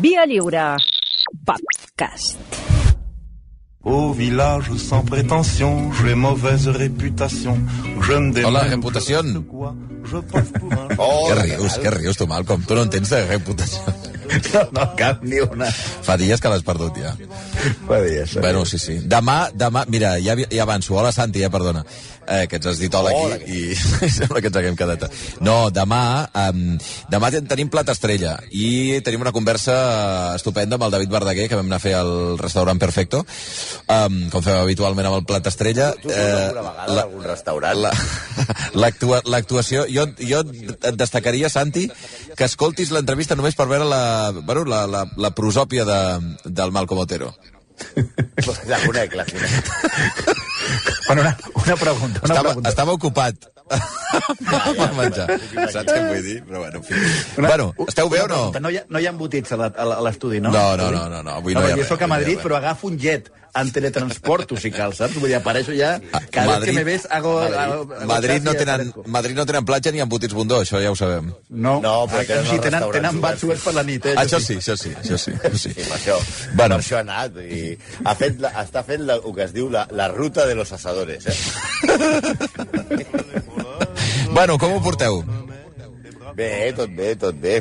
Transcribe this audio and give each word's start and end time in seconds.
Via 0.00 0.26
Lliure. 0.26 0.76
Podcast. 1.44 2.38
Au 3.84 4.12
village 4.12 4.72
sans 4.76 5.02
prétention, 5.02 5.90
j'ai 6.02 6.14
mauvaise 6.14 6.68
réputation. 6.68 7.58
Je 8.02 8.12
me 8.12 8.32
démène, 8.32 8.46
Hola, 8.46 8.64
je 8.68 8.74
reputació. 8.74 9.22
sais 9.22 9.40
quoi, 9.48 9.74
Je 10.04 10.16
passe 10.18 10.50
pour 10.58 10.72
un 10.72 10.88
Què 11.28 11.34
rius, 11.40 11.78
què 11.78 11.90
rius 11.94 12.16
tu, 12.16 12.26
Malcolm? 12.26 12.62
Tu 12.66 12.74
no 12.74 12.82
entens 12.82 13.10
de 13.10 13.24
reputació. 13.26 13.80
No, 14.52 14.60
no 14.76 14.82
cap 14.92 15.22
ni 15.24 15.38
una. 15.40 15.70
Fa 16.04 16.18
dies 16.20 16.36
que 16.44 16.50
l'has 16.52 16.60
perdut, 16.60 16.98
ja. 17.00 17.14
Dir 17.16 18.18
això. 18.20 18.42
Bueno, 18.44 18.66
sí, 18.68 18.76
sí. 18.76 18.98
Demà, 19.08 19.48
demà, 19.56 19.86
mira, 19.88 20.18
ja, 20.20 20.34
ja 20.36 20.66
avanço. 20.66 20.98
Hola, 21.00 21.12
Santi, 21.16 21.40
eh, 21.42 21.48
perdona. 21.48 21.80
Eh, 22.28 22.44
que 22.46 22.58
ens 22.58 22.66
has 22.68 22.76
dit 22.76 22.92
hola 22.92 23.08
aquí 23.38 23.70
i 23.70 23.76
sembla 24.12 24.42
que 24.44 24.50
ens 24.50 24.56
haguem 24.60 24.74
quedat. 24.76 25.06
No, 25.40 25.70
demà, 25.72 26.28
um, 26.36 26.74
demà 27.08 27.30
ten- 27.32 27.46
tenim 27.48 27.70
plat 27.72 27.88
estrella 27.88 28.34
i 28.52 28.98
tenim 29.06 29.22
una 29.24 29.32
conversa 29.32 29.76
estupenda 30.36 30.76
amb 30.76 30.84
el 30.84 30.92
David 30.92 31.08
Verdaguer, 31.14 31.46
que 31.48 31.56
vam 31.56 31.70
anar 31.70 31.78
a 31.80 31.84
fer 31.86 31.94
al 31.96 32.36
restaurant 32.36 32.76
Perfecto, 32.82 33.22
um, 33.88 34.18
com 34.28 34.44
fem 34.44 34.58
habitualment 34.60 35.08
amb 35.08 35.22
el 35.22 35.24
plat 35.30 35.48
estrella. 35.48 35.94
Tu 36.02 36.12
has 36.12 36.18
anat 36.18 36.58
alguna 36.58 36.68
vegada 36.68 37.00
a 37.00 37.06
algun 37.06 37.24
restaurant? 37.30 37.80
la- 37.86 37.94
l'actua- 38.84 39.22
L'actuació... 39.24 39.86
Jo, 39.88 40.04
jo 40.20 40.42
et 40.76 40.94
destacaria, 41.00 41.48
Santi, 41.48 41.86
que 42.36 42.44
escoltis 42.44 42.92
l'entrevista 42.92 43.36
només 43.40 43.56
per 43.56 43.70
veure 43.72 43.88
la, 43.88 44.02
bueno, 44.42 44.66
la, 44.68 44.84
la, 44.86 45.06
la 45.16 45.32
prosòpia 45.32 45.88
de, 45.88 46.00
del 46.44 46.76
Malcom 46.76 47.00
Otero. 47.06 47.32
La 48.66 48.78
conec, 48.82 49.14
la 49.14 49.24
conec. 49.24 50.46
Bueno, 51.06 51.22
una, 51.22 51.36
una 51.54 51.76
pregunta, 51.76 52.20
una 52.24 52.34
Estava, 52.34 52.42
pregunta. 52.48 52.68
estava 52.68 52.92
ocupat 52.92 53.34
per 54.78 54.92
menjar. 54.96 55.26
Saps 55.72 55.90
què 55.92 55.98
vull 56.08 56.22
dir? 56.24 56.36
Però 56.48 56.62
bueno, 56.64 56.78
en 56.80 56.84
fi. 56.84 56.94
Una- 57.40 57.48
Bueno, 57.52 57.66
esteu 57.86 58.08
bé 58.08 58.22
o 58.24 58.28
no? 58.30 58.40
No 58.60 58.70
hi 58.72 58.78
ha, 58.80 58.84
no 58.88 58.98
hi 59.02 59.06
ha 59.06 59.12
embotits 59.12 59.52
a 59.52 59.58
l'estudi, 60.06 60.40
no? 60.40 60.50
No, 60.54 60.76
no, 60.80 60.90
no, 60.94 61.02
no, 61.12 61.22
no, 61.22 61.34
avui 61.42 61.54
no 61.54 61.66
hi 61.66 61.72
ha 61.74 61.76
Jo 61.82 61.84
soc 61.90 62.02
a 62.02 62.08
no 62.08 62.14
Madrid, 62.14 62.40
però 62.42 62.56
agafo 62.56 62.88
un 62.88 62.96
jet 62.98 63.28
en 63.54 63.70
teletransporto, 63.72 64.56
si 64.60 64.70
cal, 64.70 64.92
saps? 64.94 65.14
Vull 65.18 65.28
dir, 65.30 65.36
apareixo 65.38 65.72
ja... 65.76 65.94
Cada 66.30 66.46
Madrid- 66.58 66.66
que 66.70 66.72
me 66.76 66.84
ves, 66.84 67.06
hago... 67.10 67.38
hago- 67.40 67.86
hago 67.94 68.06
Madrid 68.06 68.42
no, 68.42 68.52
tenen. 68.54 68.92
Madrid 69.06 69.34
no 69.36 69.46
tenen 69.46 69.64
platja 69.64 69.90
ni 69.92 70.00
embotits 70.04 70.34
bondó, 70.36 70.60
això 70.62 70.80
ja 70.82 70.90
ho 70.92 70.96
sabem. 70.98 71.32
No, 71.48 71.78
No, 71.82 71.94
però 72.10 72.22
tenen 72.28 72.44
sí, 72.46 72.56
els 72.58 72.62
tenen, 72.68 72.84
tenen 72.92 73.18
oberts 73.18 73.64
per 73.64 73.74
la 73.74 73.82
nit, 73.88 74.06
eh? 74.06 74.14
Això 74.20 74.38
sí, 74.42 74.58
això 74.60 74.76
sí, 74.76 74.92
això 75.00 75.16
sí. 75.18 75.32
Això 75.38 75.56
sí. 75.58 75.72
Sí, 75.74 75.82
per 75.88 75.96
això, 75.98 76.18
Bueno. 76.54 76.76
per 76.78 76.84
això 76.84 76.96
ha 77.00 77.04
anat. 77.06 77.38
I 77.42 77.78
ha 78.04 78.14
fet 78.18 78.38
la, 78.44 78.52
està 78.64 78.84
fent 78.86 79.06
la, 79.08 79.18
el 79.22 79.34
que 79.34 79.44
es 79.48 79.52
diu 79.56 79.70
la, 79.72 79.86
la 79.90 80.08
ruta 80.12 80.46
de 80.46 80.54
los 80.54 80.72
asadores. 80.72 81.26
Eh? 81.26 81.36
Bueno, 84.32 84.58
com 84.58 84.72
ho 84.76 84.80
porteu? 84.84 85.22
Bé, 86.36 86.72
tot 86.76 86.90
bé, 86.94 87.14
tot 87.18 87.34
bé. 87.40 87.60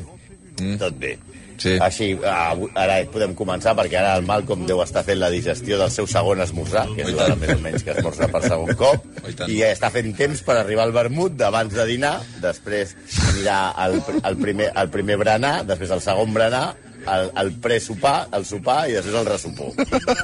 Mm. 0.59 0.75
Tot 0.81 0.95
bé. 0.99 1.15
Sí. 1.57 1.73
Així, 1.81 2.11
avui- 2.21 2.69
ara 2.77 2.99
podem 3.11 3.33
començar, 3.35 3.73
perquè 3.77 3.97
ara 3.97 4.15
el 4.19 4.25
Malcolm 4.27 4.65
deu 4.69 4.81
estar 4.83 5.01
fent 5.03 5.17
la 5.19 5.29
digestió 5.33 5.79
del 5.81 5.89
seu 5.91 6.05
segon 6.07 6.41
esmorzar, 6.43 6.85
que 6.95 7.01
és 7.01 7.13
l'hora 7.15 7.35
més 7.35 7.55
o 7.55 7.59
menys 7.63 7.83
que 7.83 7.95
esmorza 7.95 8.27
per 8.29 8.43
segon 8.45 8.75
cop, 8.77 9.05
i 9.47 9.57
i 9.57 9.63
està 9.65 9.89
fent 9.93 10.11
temps 10.17 10.43
per 10.45 10.59
arribar 10.59 10.83
al 10.85 10.93
vermut 10.93 11.33
d'abans 11.39 11.73
de 11.73 11.85
dinar, 11.89 12.19
després 12.43 12.93
anirà 13.31 13.57
el, 13.87 13.97
el, 14.23 14.37
primer, 14.37 14.69
el 14.77 14.89
primer 14.93 15.17
berenar, 15.17 15.55
després 15.65 15.91
el 15.97 16.01
segon 16.05 16.33
berenar, 16.37 16.75
el, 17.07 17.31
el 17.41 17.51
presopar, 17.63 18.27
el 18.37 18.45
sopar 18.45 18.83
i 18.89 18.93
després 18.99 19.15
el 19.17 19.25
ressopor, 19.25 19.73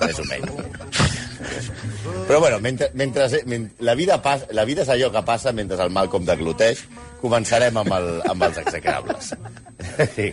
més 0.05 0.19
o 0.19 0.25
menys. 0.29 1.23
Però 2.27 2.39
bueno, 2.39 2.59
mentre, 2.59 2.89
mentre, 2.93 3.25
mentre 3.45 3.83
la, 3.83 3.95
vida 3.95 4.21
pas, 4.21 4.45
la 4.51 4.63
vida 4.65 4.83
és 4.85 4.89
allò 4.93 5.09
que 5.11 5.21
passa 5.27 5.51
mentre 5.51 5.79
el 5.83 5.91
Malcolm 5.91 6.25
degluteix, 6.27 6.85
començarem 7.21 7.77
amb, 7.79 7.91
el, 7.97 8.09
amb 8.29 8.45
els 8.47 8.57
execrables. 8.61 9.33
Sí. 10.15 10.31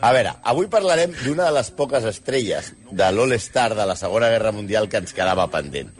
A 0.00 0.12
veure, 0.12 0.34
avui 0.44 0.68
parlarem 0.72 1.14
d'una 1.22 1.48
de 1.48 1.54
les 1.56 1.70
poques 1.78 2.04
estrelles 2.08 2.72
de 2.90 3.08
l'All-Star 3.12 3.72
de 3.78 3.86
la 3.88 3.96
Segona 3.96 4.30
Guerra 4.32 4.52
Mundial 4.52 4.88
que 4.92 5.00
ens 5.00 5.14
quedava 5.16 5.48
pendent. 5.52 5.92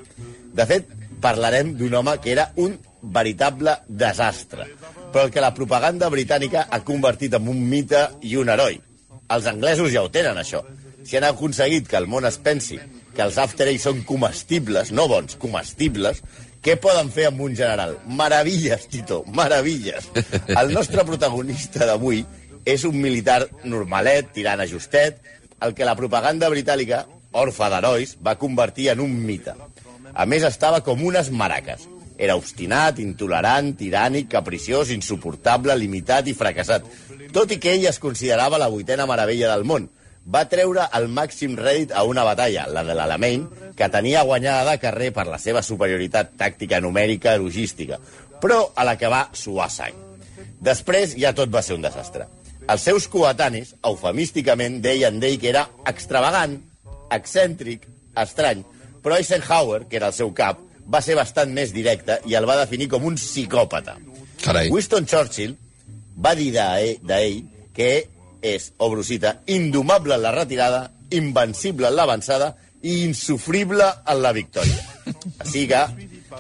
De 0.57 0.67
fet, 0.69 0.91
parlarem 1.23 1.75
d'un 1.79 1.95
home 2.01 2.17
que 2.23 2.33
era 2.35 2.51
un 2.57 2.77
veritable 3.03 3.79
desastre, 3.89 4.67
però 5.13 5.27
el 5.27 5.33
que 5.33 5.45
la 5.45 5.55
propaganda 5.55 6.11
britànica 6.13 6.67
ha 6.71 6.83
convertit 6.85 7.37
en 7.39 7.49
un 7.49 7.63
mite 7.71 8.03
i 8.27 8.37
un 8.37 8.51
heroi. 8.53 8.81
Els 9.33 9.49
anglesos 9.51 9.93
ja 9.95 10.05
ho 10.05 10.11
tenen, 10.13 10.39
això. 10.39 10.63
Si 11.07 11.17
han 11.17 11.27
aconseguit 11.29 11.87
que 11.89 11.99
el 11.99 12.09
món 12.11 12.27
es 12.27 12.39
pensi 12.43 12.79
que 13.17 13.25
els 13.25 13.39
After 13.41 13.69
Eight 13.71 13.83
són 13.83 14.03
comestibles, 14.07 14.93
no 14.93 15.07
bons, 15.09 15.39
comestibles, 15.41 16.21
què 16.67 16.75
poden 16.83 17.13
fer 17.15 17.29
amb 17.29 17.41
un 17.47 17.55
general? 17.55 17.95
Meravilles, 18.19 18.89
Tito, 18.91 19.23
meravilles. 19.33 20.11
El 20.61 20.73
nostre 20.75 21.05
protagonista 21.07 21.87
d'avui 21.87 22.25
és 22.67 22.85
un 22.85 22.99
militar 22.99 23.47
normalet, 23.65 24.33
tirant 24.35 24.61
a 24.61 24.67
justet, 24.67 25.21
el 25.63 25.73
que 25.75 25.87
la 25.87 25.97
propaganda 25.97 26.51
britànica, 26.53 27.05
orfa 27.33 27.71
d'herois, 27.71 28.17
va 28.21 28.37
convertir 28.41 28.91
en 28.93 29.01
un 29.05 29.13
mite. 29.25 29.55
A 30.13 30.27
més, 30.27 30.45
estava 30.45 30.83
com 30.83 31.05
unes 31.07 31.31
maraques. 31.31 31.87
Era 32.19 32.37
obstinat, 32.37 32.99
intolerant, 32.99 33.75
tirànic, 33.77 34.31
capriciós, 34.33 34.91
insuportable, 34.91 35.77
limitat 35.77 36.27
i 36.27 36.35
fracassat. 36.35 36.87
Tot 37.33 37.53
i 37.53 37.61
que 37.61 37.77
ell 37.77 37.87
es 37.87 38.01
considerava 38.01 38.59
la 38.59 38.71
vuitena 38.73 39.07
meravella 39.07 39.53
del 39.53 39.67
món, 39.69 39.91
va 40.27 40.47
treure 40.51 40.89
el 40.99 41.07
màxim 41.13 41.55
rèdit 41.59 41.93
a 41.95 42.03
una 42.09 42.25
batalla, 42.27 42.65
la 42.73 42.83
de 42.83 42.97
l'Alamein, 42.99 43.45
que 43.77 43.91
tenia 43.93 44.25
guanyada 44.27 44.73
de 44.73 44.81
carrer 44.83 45.13
per 45.15 45.27
la 45.29 45.39
seva 45.39 45.63
superioritat 45.63 46.35
tàctica, 46.41 46.81
numèrica, 46.83 47.37
logística, 47.39 48.01
però 48.43 48.65
a 48.75 48.89
la 48.89 48.97
que 48.99 49.13
va 49.13 49.29
suar 49.33 49.69
sang. 49.71 50.03
Després 50.67 51.15
ja 51.21 51.35
tot 51.37 51.53
va 51.53 51.63
ser 51.63 51.77
un 51.77 51.85
desastre. 51.85 52.27
Els 52.67 52.83
seus 52.83 53.07
coetanis, 53.07 53.75
eufemísticament, 53.87 54.81
deien 54.83 55.21
d'ell 55.23 55.39
que 55.39 55.53
era 55.53 55.67
extravagant, 55.87 56.57
excèntric, 57.15 57.87
estrany, 58.19 58.65
però 59.05 59.21
Eisenhower, 59.21 59.85
que 59.87 60.01
era 60.01 60.11
el 60.11 60.17
seu 60.17 60.33
cap, 60.35 60.59
va 60.87 61.03
ser 61.03 61.15
bastant 61.19 61.53
més 61.55 61.73
directe 61.75 62.19
i 62.27 62.35
el 62.39 62.47
va 62.49 62.59
definir 62.59 62.89
com 62.91 63.07
un 63.07 63.15
psicòpata. 63.19 63.97
Carai. 64.43 64.71
Winston 64.75 65.07
Churchill 65.07 65.55
va 66.23 66.35
dir 66.39 66.51
d'ell 66.55 67.07
d'ell 67.07 67.41
que 67.77 67.91
és, 68.43 68.71
obro 68.83 69.03
cita, 69.07 69.41
indomable 69.47 70.17
en 70.17 70.23
la 70.23 70.35
retirada, 70.35 70.91
invencible 71.11 71.89
en 71.89 71.97
l'avançada 71.97 72.55
i 72.83 73.03
insufrible 73.05 73.87
en 74.07 74.23
la 74.23 74.33
victòria. 74.35 74.83
Així 75.43 75.67
que 75.71 75.83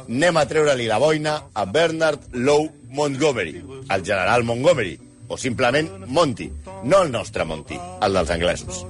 anem 0.02 0.38
a 0.38 0.46
treure-li 0.48 0.86
la 0.90 0.98
boina 1.02 1.36
a 1.54 1.64
Bernard 1.70 2.32
Lowe 2.34 2.70
Montgomery, 2.96 3.60
el 3.90 4.04
general 4.04 4.46
Montgomery, 4.48 4.96
o 5.28 5.36
simplement 5.36 5.88
Monty, 6.06 6.50
no 6.84 7.02
el 7.02 7.10
nostre 7.12 7.44
Monty, 7.44 7.78
el 8.02 8.12
dels 8.20 8.30
anglesos. 8.30 8.84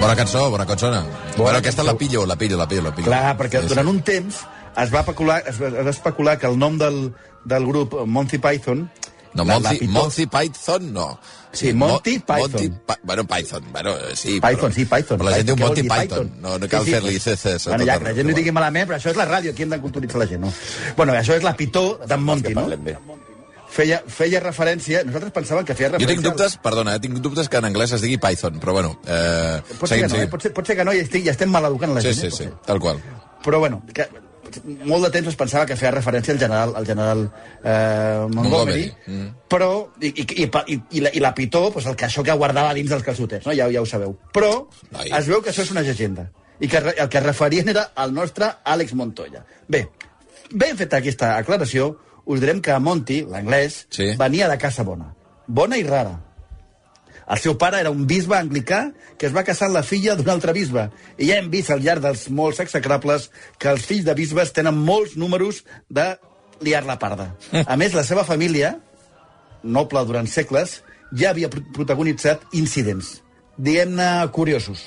Bona 0.00 0.16
cançó, 0.16 0.48
bona 0.50 0.64
cançona. 0.66 1.02
Bueno, 1.36 1.58
aquesta 1.58 1.82
la 1.84 1.94
pillo, 1.98 2.24
la 2.26 2.36
pillo, 2.36 2.56
la 2.56 2.66
pillo, 2.66 2.82
la 2.82 2.94
pillo. 2.94 3.10
Clar, 3.10 3.36
perquè 3.36 3.60
Sí, 3.60 3.68
sí. 3.68 3.74
durant 3.74 3.88
un 3.90 4.00
temps 4.02 4.38
es 4.80 4.92
va, 4.94 5.00
especular, 5.02 5.42
es 5.46 5.60
va 5.60 5.90
especular 5.90 6.38
que 6.38 6.46
el 6.48 6.56
nom 6.58 6.78
del, 6.78 7.12
del 7.44 7.66
grup 7.66 7.94
Monty 8.06 8.38
Python... 8.38 8.88
No, 9.34 9.44
la- 9.44 9.58
Monty, 9.60 9.86
Monty 9.88 10.26
Python, 10.26 10.92
no. 10.92 11.18
Sí, 11.52 11.72
Monty 11.72 12.18
Mo- 12.18 12.24
Python. 12.26 12.50
Monty, 12.52 12.68
Pa- 12.86 12.98
bueno, 13.02 13.24
Python, 13.26 13.64
bueno, 13.72 13.94
sí. 14.14 14.40
Python, 14.40 14.70
però, 14.70 14.72
sí, 14.74 14.84
Python. 14.84 15.18
Però 15.18 15.30
la 15.30 15.36
gent 15.36 15.46
diu 15.46 15.56
Python, 15.56 15.68
Monty 15.68 15.82
dir 15.82 15.90
Python. 15.90 16.32
No, 16.40 16.58
no 16.58 16.68
cal 16.68 16.84
fer-li 16.86 17.18
CCs. 17.18 17.66
a 17.66 17.70
Bueno, 17.70 17.84
ja, 17.86 17.98
que 17.98 18.04
la 18.04 18.14
gent 18.14 18.26
no 18.28 18.32
ho 18.32 18.36
digui 18.36 18.52
malament, 18.52 18.88
però 18.90 18.98
això 18.98 19.10
és 19.10 19.16
la 19.16 19.26
ràdio, 19.28 19.50
aquí 19.52 19.62
hem 19.66 19.70
de 19.70 19.80
culturitzar 19.80 20.18
la 20.22 20.26
gent, 20.30 20.44
no? 20.44 20.52
Bueno, 20.96 21.12
això 21.14 21.34
és 21.34 21.42
la 21.42 21.56
pitó 21.56 21.98
d'en 22.06 22.22
Monty, 22.22 22.54
no? 22.54 22.66
bé. 22.78 22.96
Feia, 23.70 24.00
feia 24.06 24.40
referència... 24.42 25.04
Nosaltres 25.06 25.30
pensàvem 25.32 25.64
que 25.64 25.74
feia 25.78 25.90
Jo 25.90 25.94
referència... 25.94 26.16
tinc 26.16 26.24
dubtes, 26.26 26.56
perdona, 26.62 26.96
eh, 26.96 27.00
tinc 27.00 27.18
dubtes 27.22 27.48
que 27.48 27.56
en 27.62 27.68
anglès 27.68 27.92
es 27.94 28.02
digui 28.02 28.16
Python, 28.18 28.58
però 28.58 28.72
bueno, 28.74 28.96
eh, 29.06 29.60
Pot 29.78 29.88
ser, 29.88 30.00
que 30.00 30.08
no, 30.08 30.16
eh? 30.24 30.26
pot, 30.32 30.42
ser, 30.42 30.52
pot 30.56 30.66
ser 30.66 30.74
que 30.76 30.84
no, 30.84 30.92
i 30.92 30.98
estic, 31.04 31.22
ja 31.28 31.30
estem 31.36 31.50
maleducant 31.54 31.94
la 31.94 32.00
Sí, 32.02 32.08
gent. 32.10 32.18
sí, 32.20 32.26
eh? 32.26 32.30
sí, 32.30 32.36
ser. 32.48 32.54
tal 32.66 32.80
qual. 32.82 32.98
Però 33.44 33.60
bueno, 33.62 33.82
que, 33.94 34.08
molt 34.88 35.06
de 35.06 35.10
temps 35.14 35.28
es 35.28 35.36
pensava 35.38 35.66
que 35.66 35.76
feia 35.76 35.92
referència 35.94 36.34
al 36.34 36.40
general, 36.40 36.74
al 36.76 36.86
general 36.86 37.22
eh, 37.26 38.26
Montgomery, 38.26 38.34
Montgomery, 38.34 38.84
mm. 39.06 39.30
però, 39.48 39.70
i, 40.00 40.10
i, 40.10 40.26
i, 40.44 40.80
i, 40.98 41.04
la, 41.04 41.14
i 41.14 41.22
la 41.22 41.32
pitó, 41.34 41.68
pues, 41.72 41.86
el 41.86 41.96
que 41.96 42.08
això 42.08 42.24
que 42.26 42.36
guardava 42.36 42.74
dins 42.74 42.90
dels 42.90 43.06
calçotets, 43.06 43.46
no? 43.46 43.56
ja, 43.56 43.70
ja 43.72 43.82
ho 43.82 43.88
sabeu. 43.88 44.16
Però 44.34 44.52
Ai. 44.92 45.08
es 45.18 45.30
veu 45.30 45.42
que 45.42 45.54
això 45.54 45.64
és 45.66 45.72
una 45.74 45.84
llegenda, 45.86 46.28
i 46.60 46.68
que 46.68 46.82
el 46.90 47.08
que 47.08 47.18
es 47.18 47.24
referien 47.24 47.68
era 47.72 47.90
al 47.94 48.14
nostre 48.14 48.50
Àlex 48.64 48.94
Montoya. 48.94 49.44
Bé, 49.68 49.86
ben 50.52 50.76
feta 50.76 51.00
aquesta 51.00 51.36
aclaració, 51.38 51.92
us 52.30 52.40
direm 52.42 52.60
que 52.62 52.76
Monty, 52.78 53.22
l'anglès, 53.28 53.86
Sí. 53.90 54.12
venia 54.18 54.48
de 54.48 54.58
casa 54.58 54.84
bona. 54.84 55.14
Bona 55.46 55.78
i 55.78 55.82
rara. 55.82 56.18
El 57.30 57.38
seu 57.38 57.54
pare 57.58 57.78
era 57.78 57.92
un 57.94 58.06
bisbe 58.10 58.34
anglicà 58.34 58.80
que 59.16 59.28
es 59.28 59.34
va 59.36 59.44
casar 59.46 59.68
amb 59.68 59.76
la 59.78 59.84
filla 59.86 60.16
d'un 60.18 60.28
altre 60.32 60.52
bisbe. 60.56 60.88
I 61.16 61.28
ja 61.28 61.36
hem 61.38 61.50
vist 61.52 61.70
al 61.70 61.82
llarg 61.84 62.02
dels 62.02 62.24
molts 62.34 62.58
execrables 62.64 63.28
que 63.58 63.70
els 63.70 63.84
fills 63.86 64.04
de 64.08 64.14
bisbes 64.18 64.50
tenen 64.56 64.74
molts 64.74 65.14
números 65.20 65.62
de 65.88 66.08
liar 66.60 66.82
la 66.88 66.98
parda. 66.98 67.28
A 67.70 67.76
més, 67.78 67.94
la 67.94 68.02
seva 68.04 68.24
família, 68.26 68.74
noble 69.62 70.02
durant 70.08 70.26
segles, 70.26 70.80
ja 71.14 71.30
havia 71.30 71.48
pro- 71.52 71.62
protagonitzat 71.76 72.42
incidents, 72.58 73.20
diguem-ne 73.58 74.10
curiosos. 74.34 74.82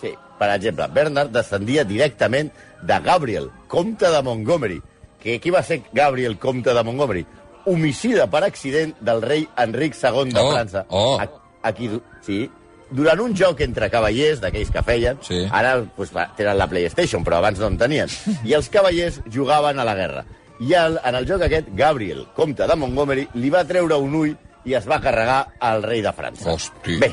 Sí, 0.00 0.14
per 0.38 0.50
exemple, 0.54 0.86
Bernard 0.94 1.34
descendia 1.34 1.84
directament 1.88 2.50
de 2.82 2.98
Gabriel, 3.04 3.50
comte 3.68 4.10
de 4.10 4.22
Montgomery, 4.22 4.80
que 5.22 5.38
qui 5.40 5.50
va 5.50 5.62
ser 5.64 5.82
Gabriel, 5.96 6.38
comte 6.38 6.74
de 6.76 6.82
Montgomery? 6.84 7.26
Homicida 7.66 8.26
per 8.30 8.42
accident 8.44 8.94
del 9.00 9.22
rei 9.22 9.46
Enric 9.56 9.94
II 10.02 10.32
de 10.32 10.40
Oh, 10.40 10.52
França. 10.52 10.84
oh. 10.88 11.18
A, 11.20 11.28
aquí, 11.70 11.88
sí, 12.22 12.50
durant 12.90 13.20
un 13.24 13.34
joc 13.34 13.60
entre 13.64 13.88
cavallers, 13.90 14.40
d'aquells 14.40 14.70
que 14.70 14.82
feien, 14.82 15.18
Sí. 15.22 15.46
ara 15.50 15.82
pues, 15.96 16.12
va, 16.14 16.28
tenen 16.36 16.58
la 16.58 16.66
PlayStation, 16.68 17.24
però 17.24 17.38
abans 17.40 17.58
no 17.58 17.66
en 17.72 17.78
tenien, 17.78 18.08
i 18.44 18.52
els 18.52 18.68
cavallers 18.68 19.20
jugaven 19.32 19.78
a 19.80 19.84
la 19.84 19.94
guerra. 19.94 20.24
I 20.60 20.72
el, 20.78 21.00
en 21.04 21.14
el 21.18 21.26
joc 21.26 21.42
aquest, 21.42 21.68
Gabriel, 21.74 22.26
comte 22.36 22.66
de 22.68 22.76
Montgomery, 22.76 23.28
li 23.34 23.50
va 23.50 23.64
treure 23.64 23.96
un 23.98 24.14
ull 24.14 24.36
i 24.64 24.74
es 24.74 24.86
va 24.88 25.00
carregar 25.00 25.54
al 25.60 25.82
rei 25.82 26.00
de 26.02 26.12
França. 26.14 26.52
Hosti. 26.52 26.98
Bé, 26.98 27.10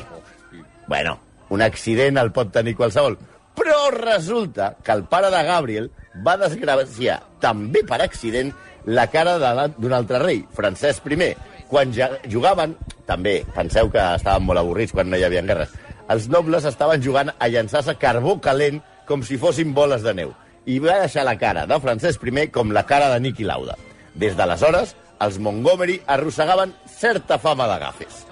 bueno, 0.86 1.18
un 1.50 1.62
accident 1.62 2.18
el 2.18 2.30
pot 2.32 2.52
tenir 2.52 2.76
qualsevol. 2.76 3.18
Però 3.56 3.90
resulta 3.92 4.76
que 4.82 4.92
el 4.92 5.04
pare 5.04 5.28
de 5.30 5.42
Gabriel 5.44 5.90
va 6.26 6.36
desgraciar, 6.40 7.18
també 7.40 7.82
per 7.84 8.00
accident, 8.00 8.52
la 8.86 9.06
cara 9.10 9.38
d'un 9.76 9.92
altre 9.92 10.20
rei, 10.22 10.44
Francesc 10.54 11.06
I. 11.06 11.34
Quan 11.72 11.92
ja 11.96 12.10
jugaven, 12.28 12.74
també, 13.08 13.42
penseu 13.54 13.88
que 13.90 14.02
estaven 14.16 14.44
molt 14.44 14.60
avorrits 14.60 14.92
quan 14.92 15.08
no 15.08 15.16
hi 15.16 15.24
havia 15.24 15.42
guerres, 15.42 15.70
els 16.12 16.28
nobles 16.28 16.66
estaven 16.68 17.02
jugant 17.02 17.30
a 17.38 17.48
llançar-se 17.48 17.94
carbó 17.96 18.36
calent 18.40 18.82
com 19.08 19.22
si 19.24 19.38
fossin 19.40 19.72
boles 19.72 20.02
de 20.04 20.12
neu. 20.14 20.34
I 20.66 20.78
va 20.82 21.00
deixar 21.00 21.24
la 21.24 21.38
cara 21.38 21.64
de 21.66 21.78
Francesc 21.80 22.22
I 22.22 22.48
com 22.52 22.72
la 22.72 22.84
cara 22.84 23.08
de 23.14 23.20
Niki 23.20 23.44
Lauda. 23.44 23.78
Des 24.14 24.36
d'aleshores, 24.36 24.94
els 25.20 25.38
Montgomery 25.38 26.00
arrossegaven 26.06 26.74
certa 26.86 27.38
fama 27.38 27.66
de 27.70 27.78
gafes. 27.80 28.26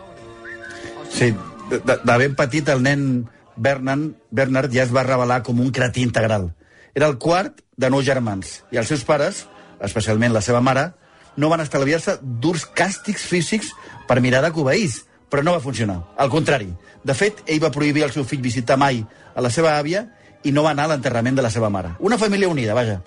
Sí, 1.10 1.32
de, 1.70 1.80
de, 1.80 2.18
ben 2.18 2.34
petit 2.36 2.68
el 2.68 2.82
nen 2.82 3.28
Bernard, 3.56 4.12
Bernard 4.30 4.72
ja 4.74 4.84
es 4.84 4.92
va 4.94 5.06
revelar 5.06 5.42
com 5.46 5.60
un 5.60 5.72
cretí 5.72 6.04
integral. 6.06 6.50
Era 6.94 7.06
el 7.06 7.18
quart 7.22 7.62
de 7.76 7.90
nou 7.90 8.02
germans, 8.02 8.60
i 8.70 8.80
els 8.80 8.90
seus 8.90 9.04
pares, 9.06 9.46
especialment 9.86 10.34
la 10.34 10.42
seva 10.44 10.60
mare, 10.60 10.90
no 11.36 11.48
van 11.48 11.62
estalviar-se 11.62 12.18
durs 12.22 12.66
càstigs 12.66 13.24
físics 13.26 13.72
per 14.08 14.20
mirar 14.20 14.42
de 14.44 14.52
cobeís, 14.52 15.04
però 15.30 15.44
no 15.46 15.54
va 15.54 15.64
funcionar. 15.64 16.00
Al 16.18 16.30
contrari. 16.30 16.72
De 17.04 17.14
fet, 17.14 17.44
ell 17.46 17.62
va 17.62 17.72
prohibir 17.72 18.04
al 18.04 18.12
seu 18.12 18.26
fill 18.26 18.42
visitar 18.42 18.76
mai 18.76 19.04
a 19.34 19.40
la 19.40 19.50
seva 19.50 19.78
àvia 19.78 20.06
i 20.44 20.52
no 20.52 20.64
va 20.66 20.74
anar 20.74 20.88
a 20.88 20.94
l'enterrament 20.94 21.36
de 21.36 21.44
la 21.44 21.50
seva 21.50 21.70
mare. 21.70 21.94
Una 22.00 22.18
família 22.18 22.48
unida, 22.48 22.74
vaja. 22.74 23.00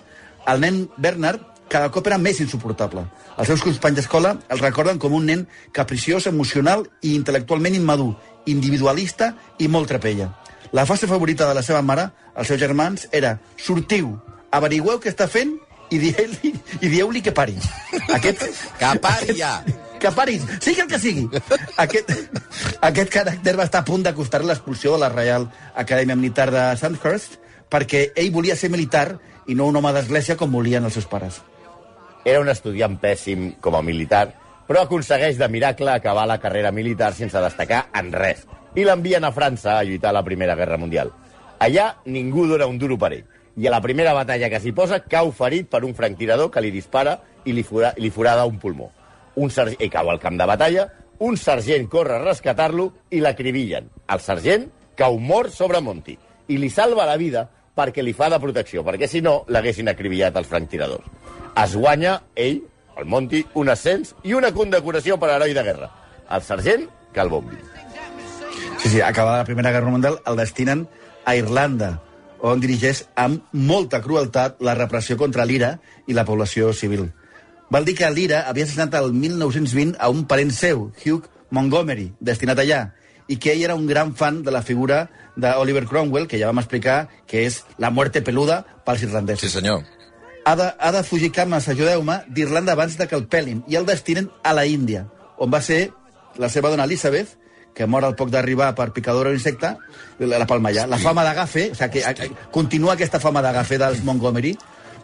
El 0.48 0.60
nen 0.60 0.86
Bernard 0.96 1.54
cada 1.68 1.90
cop 1.90 2.06
era 2.06 2.18
més 2.20 2.40
insuportable. 2.40 3.04
Els 3.38 3.48
seus 3.50 3.62
companys 3.64 3.98
d'escola 3.98 4.34
el 4.52 4.60
recorden 4.60 5.00
com 5.02 5.14
un 5.16 5.26
nen 5.26 5.46
capriciós, 5.72 6.28
emocional 6.30 6.84
i 7.02 7.14
intel·lectualment 7.16 7.74
immadur, 7.74 8.12
individualista 8.46 9.32
i 9.58 9.68
molt 9.68 9.90
trapella. 9.90 10.30
La 10.72 10.86
fase 10.86 11.08
favorita 11.10 11.48
de 11.48 11.54
la 11.56 11.62
seva 11.62 11.82
mare, 11.82 12.10
els 12.36 12.50
seus 12.50 12.60
germans, 12.60 13.08
era 13.12 13.38
sortiu, 13.56 14.14
averigueu 14.54 15.00
què 15.00 15.10
està 15.10 15.28
fent 15.30 15.56
i 15.94 16.02
dieu-li 16.02 16.52
dieu 16.82 17.10
que 17.22 17.32
pari. 17.32 17.56
Aquest, 18.18 18.44
Que 18.78 18.92
pari 19.00 19.38
ja! 19.38 19.56
que 20.04 20.10
paris, 20.12 20.42
sigui 20.60 20.82
el 20.82 20.88
que 20.88 20.98
sigui. 21.00 21.24
Aquest, 21.80 22.10
aquest 22.84 23.12
caràcter 23.12 23.54
va 23.56 23.64
estar 23.64 23.80
a 23.80 23.88
punt 23.88 24.02
d'acostar 24.04 24.42
l'expulsió 24.44 24.92
de 24.92 25.00
la 25.00 25.08
Reial 25.08 25.46
Acadèmia 25.80 26.16
Militar 26.18 26.50
de 26.52 26.64
Sandhurst 26.76 27.38
perquè 27.72 28.10
ell 28.20 28.28
volia 28.34 28.56
ser 28.56 28.68
militar 28.68 29.14
i 29.48 29.56
no 29.56 29.70
un 29.70 29.80
home 29.80 29.94
d'església 29.96 30.36
com 30.36 30.52
volien 30.52 30.84
els 30.84 30.98
seus 30.98 31.08
pares. 31.08 31.40
Era 32.24 32.42
un 32.44 32.52
estudiant 32.52 32.98
pèssim 33.00 33.54
com 33.64 33.78
a 33.78 33.82
militar, 33.84 34.26
però 34.68 34.84
aconsegueix 34.84 35.40
de 35.40 35.48
miracle 35.48 35.92
acabar 35.92 36.26
la 36.28 36.40
carrera 36.40 36.72
militar 36.72 37.14
sense 37.16 37.40
destacar 37.40 37.86
en 37.96 38.12
res. 38.12 38.44
I 38.76 38.84
l'envien 38.84 39.24
a 39.24 39.32
França 39.32 39.78
a 39.78 39.84
lluitar 39.88 40.12
a 40.12 40.18
la 40.18 40.24
Primera 40.24 40.56
Guerra 40.58 40.76
Mundial. 40.80 41.12
Allà 41.64 41.94
ningú 42.04 42.46
dona 42.50 42.68
un 42.68 42.76
duro 42.78 42.98
per 43.00 43.12
ell. 43.16 43.24
I 43.56 43.68
a 43.68 43.70
la 43.70 43.80
primera 43.80 44.12
batalla 44.16 44.50
que 44.50 44.60
s'hi 44.60 44.72
posa, 44.74 45.00
cau 45.06 45.30
ferit 45.32 45.68
per 45.70 45.84
un 45.86 45.94
franctirador 45.94 46.50
que 46.50 46.62
li 46.64 46.72
dispara 46.74 47.18
i 47.44 47.54
li, 47.54 47.62
fura, 47.62 47.92
li 47.96 48.10
forada 48.10 48.46
un 48.50 48.58
pulmó. 48.58 48.90
Un 49.36 49.50
sergent, 49.50 49.80
i 49.82 49.90
cau 49.90 50.10
al 50.10 50.20
camp 50.22 50.38
de 50.38 50.46
batalla, 50.46 50.88
un 51.24 51.36
sergent 51.38 51.86
corre 51.90 52.18
a 52.18 52.22
rescatar-lo 52.24 52.90
i 53.14 53.22
l'acribillen. 53.22 53.90
El 54.10 54.22
sergent 54.22 54.66
cau 54.98 55.18
mort 55.18 55.54
sobre 55.54 55.80
Monty 55.82 56.16
i 56.50 56.58
li 56.58 56.70
salva 56.70 57.06
la 57.06 57.16
vida 57.20 57.46
perquè 57.74 58.02
li 58.02 58.14
fa 58.14 58.28
de 58.30 58.38
protecció, 58.42 58.84
perquè 58.86 59.08
si 59.10 59.22
no 59.22 59.42
l'haguessin 59.50 59.90
acribillat 59.90 60.36
els 60.38 60.50
franctiradors. 60.50 61.06
Es 61.58 61.74
guanya 61.78 62.20
ell, 62.34 62.60
el 62.98 63.06
Monty, 63.10 63.42
un 63.58 63.70
ascens 63.70 64.14
i 64.22 64.34
una 64.34 64.52
condecoració 64.54 65.18
per 65.18 65.32
heroi 65.34 65.54
de 65.54 65.64
guerra. 65.66 65.90
El 66.30 66.42
sergent, 66.42 66.86
bombi. 67.30 67.56
Sí, 68.78 68.88
sí, 68.88 69.00
acabada 69.00 69.38
la 69.38 69.44
Primera 69.44 69.70
Guerra 69.70 69.90
Mundial, 69.90 70.18
el 70.26 70.36
destinen 70.36 70.88
a 71.24 71.36
Irlanda, 71.36 72.00
on 72.44 72.60
dirigeix 72.60 73.04
amb 73.16 73.42
molta 73.56 74.02
crueltat 74.04 74.58
la 74.60 74.74
repressió 74.76 75.16
contra 75.16 75.46
l'IRA 75.48 75.78
i 76.06 76.12
la 76.16 76.26
població 76.28 76.72
civil. 76.76 77.06
Val 77.72 77.86
dir 77.88 77.94
que 77.96 78.10
l'IRA 78.12 78.42
havia 78.50 78.66
assassinat 78.66 78.94
el 79.00 79.12
1920 79.16 79.96
a 79.98 80.10
un 80.12 80.26
parent 80.28 80.52
seu, 80.52 80.90
Hugh 81.04 81.24
Montgomery, 81.50 82.10
destinat 82.20 82.60
allà, 82.60 82.82
i 83.28 83.38
que 83.40 83.54
ell 83.54 83.62
era 83.64 83.74
un 83.78 83.86
gran 83.88 84.12
fan 84.14 84.42
de 84.44 84.52
la 84.52 84.60
figura 84.62 85.06
d'Oliver 85.36 85.86
Cromwell, 85.88 86.26
que 86.28 86.38
ja 86.38 86.50
vam 86.50 86.60
explicar 86.60 87.08
que 87.26 87.46
és 87.46 87.62
la 87.80 87.88
muerte 87.90 88.20
peluda 88.22 88.60
pels 88.84 89.00
Sí, 89.00 89.06
irlandesos. 89.06 89.52
senyor. 89.52 89.80
Ha 90.44 90.54
de, 90.56 90.66
ha 90.78 90.92
de 90.92 91.02
fugir 91.02 91.32
cames, 91.32 91.66
ajudeu-me, 91.68 92.18
d'Irlanda 92.28 92.72
abans 92.76 92.98
de 92.98 93.08
que 93.08 93.16
el 93.16 93.24
pelin, 93.26 93.64
i 93.66 93.76
el 93.80 93.86
destinen 93.86 94.28
a 94.42 94.52
la 94.52 94.66
Índia, 94.66 95.06
on 95.38 95.50
va 95.50 95.62
ser 95.64 95.90
la 96.36 96.50
seva 96.52 96.68
dona 96.68 96.84
Elizabeth, 96.84 97.38
que 97.74 97.86
mor 97.90 98.04
al 98.06 98.14
poc 98.16 98.30
d'arribar 98.30 98.72
per 98.78 98.92
picadora 98.94 99.30
o 99.30 99.36
insecte, 99.36 99.74
la, 100.18 100.46
palma 100.46 100.70
allà. 100.70 100.86
La 100.90 101.00
fama 101.02 101.24
d'agafe, 101.26 101.70
o 101.72 101.78
sigui, 101.78 102.02
que 102.02 102.30
continua 102.54 102.94
aquesta 102.94 103.20
fama 103.20 103.42
d'agafe 103.42 103.78
dels 103.82 104.02
Montgomery, 104.06 104.54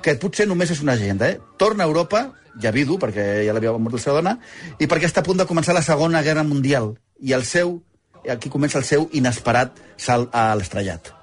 que 0.01 0.17
potser 0.23 0.47
només 0.49 0.71
és 0.71 0.83
una 0.85 0.97
llegenda, 0.97 1.29
eh? 1.29 1.41
Torna 1.59 1.85
a 1.85 1.91
Europa, 1.91 2.25
ja 2.63 2.73
vidu, 2.75 2.97
perquè 3.03 3.45
ja 3.47 3.55
l'havia 3.57 3.75
mort 3.77 3.99
la 3.99 4.03
seva 4.03 4.21
dona, 4.21 4.37
i 4.79 4.89
perquè 4.89 5.11
està 5.11 5.25
a 5.25 5.27
punt 5.27 5.43
de 5.43 5.49
començar 5.51 5.77
la 5.77 5.85
Segona 5.85 6.23
Guerra 6.27 6.47
Mundial, 6.47 6.95
i 7.21 7.35
el 7.37 7.45
seu, 7.45 7.81
aquí 8.29 8.49
comença 8.49 8.79
el 8.79 8.87
seu 8.89 9.09
inesperat 9.13 9.77
salt 9.99 10.31
a 10.33 10.53
l'estrellat. 10.55 11.17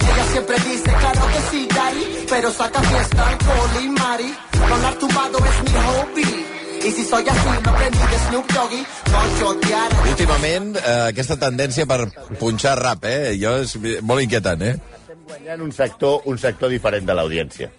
Ella 0.00 0.24
siempre 0.32 0.56
dice, 0.56 0.92
claro 0.92 1.26
que 1.32 1.40
sí, 1.50 1.68
daddy, 1.74 2.26
pero 2.28 2.50
saca 2.50 2.82
fiesta, 2.82 3.28
alcohol 3.28 3.84
y 3.84 3.88
mari. 3.88 4.34
Rolar 4.68 4.94
tumbado 4.98 5.38
es 5.38 5.62
mi 5.62 5.78
hobby. 5.78 6.65
Y 6.86 6.90
si 6.92 7.04
soy 7.04 7.24
así, 7.28 7.48
lo 7.64 7.70
aprendí 7.70 7.98
de 7.98 8.18
Snoop 8.28 8.52
Doggy. 8.52 8.82
No 9.10 9.38
chotear. 9.40 9.90
Últimament, 10.08 10.76
eh, 10.76 11.08
aquesta 11.08 11.36
tendència 11.36 11.86
per 11.86 12.06
punxar 12.38 12.76
rap, 12.78 13.04
eh? 13.04 13.34
Jo 13.40 13.56
és 13.64 13.74
molt 14.02 14.22
inquietant, 14.22 14.62
eh? 14.62 14.76
Estem 15.00 15.18
guanyant 15.26 15.64
un 15.66 15.72
sector, 15.72 16.20
un 16.30 16.38
sector 16.38 16.70
diferent 16.70 17.06
de 17.08 17.14
l'audiència. 17.18 17.70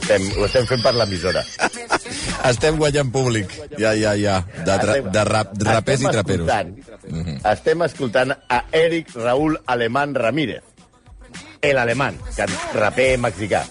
Estem, 0.00 0.26
ho 0.38 0.44
estem 0.46 0.66
fent 0.66 0.82
per 0.82 0.92
l'emissora. 0.96 1.42
Estem 2.50 2.76
guanyant 2.80 3.10
públic. 3.12 3.52
Ja, 3.78 3.92
ja, 3.94 4.14
ja. 4.16 4.38
De, 4.64 4.76
tra 4.84 4.96
de 5.00 5.24
rap, 5.28 5.52
rapers 5.60 6.00
i 6.00 6.04
Estem 6.08 6.16
traperos. 6.18 6.48
escoltant- 6.48 7.46
Estem 7.52 7.82
escoltant 7.88 8.32
a 8.48 8.64
Eric 8.72 9.14
Raúl 9.16 9.58
Alemán 9.66 10.14
Ramírez. 10.14 10.62
El 11.60 11.78
alemán, 11.78 12.16
que 12.36 12.46
raper 12.72 13.18
mexicà. 13.20 13.64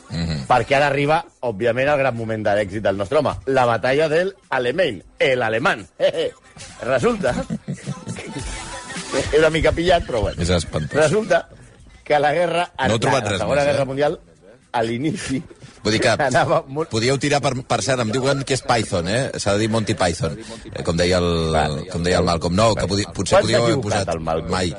Perquè 0.50 0.76
ara 0.78 0.92
arriba, 0.92 1.24
òbviament, 1.50 1.90
el 1.90 1.98
gran 2.04 2.18
moment 2.18 2.44
de 2.46 2.54
l'èxit 2.60 2.84
del 2.86 3.00
nostre 3.00 3.18
home. 3.22 3.34
La 3.50 3.66
batalla 3.66 4.08
del 4.12 4.36
alemany. 4.50 5.02
El 5.18 5.42
alemán. 5.42 5.88
Resulta... 6.86 7.34
És 9.10 9.40
una 9.40 9.50
mica 9.50 9.72
pillat, 9.74 10.06
però 10.06 10.22
bueno. 10.22 10.38
És 10.42 10.52
espantós. 10.54 11.00
Resulta 11.00 11.48
que 12.06 12.20
la 12.22 12.30
guerra... 12.34 12.68
No 12.88 12.98
he 12.98 13.02
trobat 13.02 13.26
la, 13.26 13.32
res 13.32 13.40
La 13.40 13.46
Segona 13.46 13.56
més, 13.56 13.64
eh? 13.64 13.72
Guerra 13.72 13.88
Mundial, 13.90 14.20
a 14.72 14.84
l'inici... 14.86 15.42
Vull 15.84 15.96
dir 15.96 16.02
que 16.04 16.14
anava 16.30 16.62
podíeu 16.92 17.18
tirar 17.22 17.40
per, 17.44 17.54
per 17.68 17.80
cert, 17.86 18.04
em 18.04 18.12
diuen 18.14 18.44
que 18.48 18.58
és 18.58 18.64
Python, 18.66 19.10
eh? 19.12 19.22
S'ha 19.40 19.56
de 19.56 19.64
dir 19.64 19.70
Monty 19.74 19.96
Python, 20.00 20.38
eh, 20.72 20.84
com 20.86 21.00
deia 21.00 21.20
el, 21.22 21.30
Vale. 21.56 21.86
com 21.92 22.06
deia 22.06 22.20
el 22.22 22.28
Malcolm. 22.28 22.58
No, 22.60 22.72
que 22.78 22.88
podi, 22.90 23.08
potser 23.16 23.42
podíeu 23.44 23.66
haver 23.66 23.80
posat... 23.84 24.14
el 24.16 24.24
Malcolm? 24.26 24.52
Mai. 24.54 24.74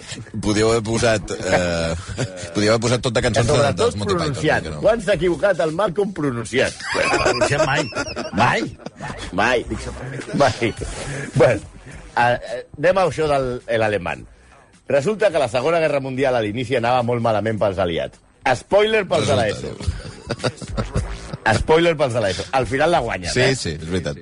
Podíeu 0.49 0.73
haver 0.73 0.85
posat... 0.87 1.35
Eh, 1.37 1.95
podíeu 2.55 2.75
haver 2.75 2.85
posat 2.87 3.05
tot 3.07 3.17
de 3.17 3.25
cançons 3.29 3.53
de, 3.53 3.73
dels 3.81 3.99
Monty 4.01 4.19
Python. 4.21 4.71
No. 4.77 4.83
Quan 4.85 5.05
s'ha 5.05 5.17
equivocat 5.19 5.65
el 5.67 5.75
Malcolm 5.79 6.15
pronunciant? 6.17 6.81
Pronunciat 6.95 7.67
mai. 7.67 7.85
Mai. 8.37 8.67
Mai. 9.33 9.65
Mai. 10.41 10.75
Bueno, 11.35 11.61
a, 12.15 12.27
anem 12.79 13.01
a 13.01 13.07
això 13.07 13.31
del 13.31 13.51
el 13.67 13.87
alemany. 13.87 14.27
Resulta 14.91 15.31
que 15.31 15.39
la 15.39 15.49
Segona 15.49 15.79
Guerra 15.79 16.01
Mundial 16.03 16.35
a 16.35 16.43
l'inici 16.43 16.75
anava 16.75 17.05
molt 17.07 17.23
malament 17.23 17.61
pels 17.61 17.79
aliats. 17.79 18.19
Spoiler 18.59 19.05
pels 19.07 19.29
de 19.31 19.37
l'ESO. 19.39 19.75
Spoiler 21.61 21.97
pels 21.99 22.15
de 22.15 22.21
l'ESO. 22.23 22.45
Al 22.53 22.67
final 22.67 22.91
la 22.93 23.01
guanyen, 23.01 23.33
Sí, 23.33 23.41
eh? 23.41 23.55
sí, 23.57 23.71
és 23.77 23.89
veritat. 23.89 24.19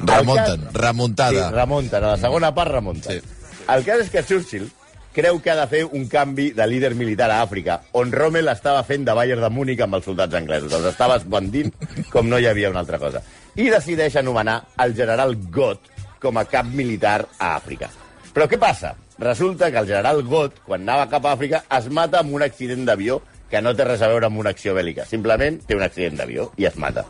Remunten, 0.00 0.60
Sí, 0.60 0.74
remuntada. 0.74 1.50
remunten. 1.50 2.04
A 2.04 2.10
la 2.14 2.16
segona 2.18 2.52
part 2.54 2.70
remunten. 2.72 3.20
Sí. 3.20 3.64
El 3.70 3.84
cas 3.84 4.00
és 4.04 4.10
que 4.10 4.22
Churchill 4.26 4.68
creu 5.14 5.40
que 5.42 5.50
ha 5.50 5.56
de 5.56 5.66
fer 5.66 5.84
un 5.86 6.06
canvi 6.08 6.50
de 6.54 6.66
líder 6.66 6.94
militar 6.94 7.30
a 7.30 7.40
Àfrica, 7.42 7.80
on 7.98 8.12
Rommel 8.12 8.48
estava 8.48 8.82
fent 8.86 9.04
de 9.04 9.14
Bayern 9.14 9.42
de 9.42 9.50
Múnich 9.50 9.80
amb 9.82 9.94
els 9.98 10.04
soldats 10.06 10.34
anglesos. 10.38 10.72
Els 10.72 10.86
estava 10.92 11.16
esbandint 11.18 11.72
com 12.12 12.28
no 12.28 12.38
hi 12.38 12.46
havia 12.46 12.70
una 12.70 12.80
altra 12.84 12.98
cosa. 12.98 13.22
I 13.56 13.70
decideix 13.70 14.14
anomenar 14.16 14.60
el 14.78 14.94
general 14.94 15.34
Gott 15.50 15.80
com 16.20 16.36
a 16.38 16.44
cap 16.44 16.66
militar 16.66 17.24
a 17.38 17.56
Àfrica. 17.56 17.88
Però 18.34 18.46
què 18.46 18.58
passa? 18.58 18.94
Resulta 19.18 19.70
que 19.70 19.78
el 19.82 19.86
general 19.86 20.22
Gott, 20.24 20.60
quan 20.64 20.82
anava 20.86 21.08
cap 21.10 21.26
a 21.26 21.32
Àfrica, 21.34 21.64
es 21.78 21.88
mata 21.90 22.20
amb 22.20 22.32
un 22.32 22.42
accident 22.46 22.86
d'avió 22.86 23.20
que 23.50 23.60
no 23.62 23.74
té 23.76 23.84
res 23.84 24.02
a 24.02 24.08
veure 24.12 24.30
amb 24.30 24.40
una 24.40 24.54
acció 24.54 24.74
bèl·lica. 24.76 25.06
Simplement 25.08 25.58
té 25.66 25.76
un 25.76 25.84
accident 25.86 26.20
d'avió 26.20 26.50
i 26.60 26.68
es 26.70 26.78
mata. 26.80 27.04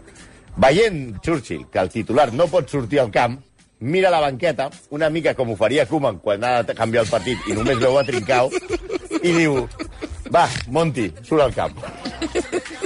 Veient 0.61 1.21
Churchill 1.25 1.67
que 1.73 1.81
el 1.83 1.93
titular 1.93 2.31
no 2.33 2.49
pot 2.51 2.69
sortir 2.69 3.01
al 3.01 3.13
camp, 3.15 3.39
mira 3.81 4.11
la 4.11 4.21
banqueta, 4.21 4.71
una 4.91 5.09
mica 5.11 5.35
com 5.35 5.53
ho 5.53 5.57
faria 5.57 5.87
Koeman 5.89 6.19
quan 6.25 6.45
ha 6.45 6.63
de 6.63 6.75
canviar 6.77 7.05
el 7.07 7.13
partit 7.13 7.47
i 7.49 7.57
només 7.57 7.79
veu 7.81 7.97
a 7.99 8.05
Trincao, 8.05 8.51
i 9.21 9.33
diu, 9.37 9.63
va, 10.35 10.49
Monti, 10.69 11.11
surt 11.23 11.47
al 11.47 11.55
camp. 11.55 11.79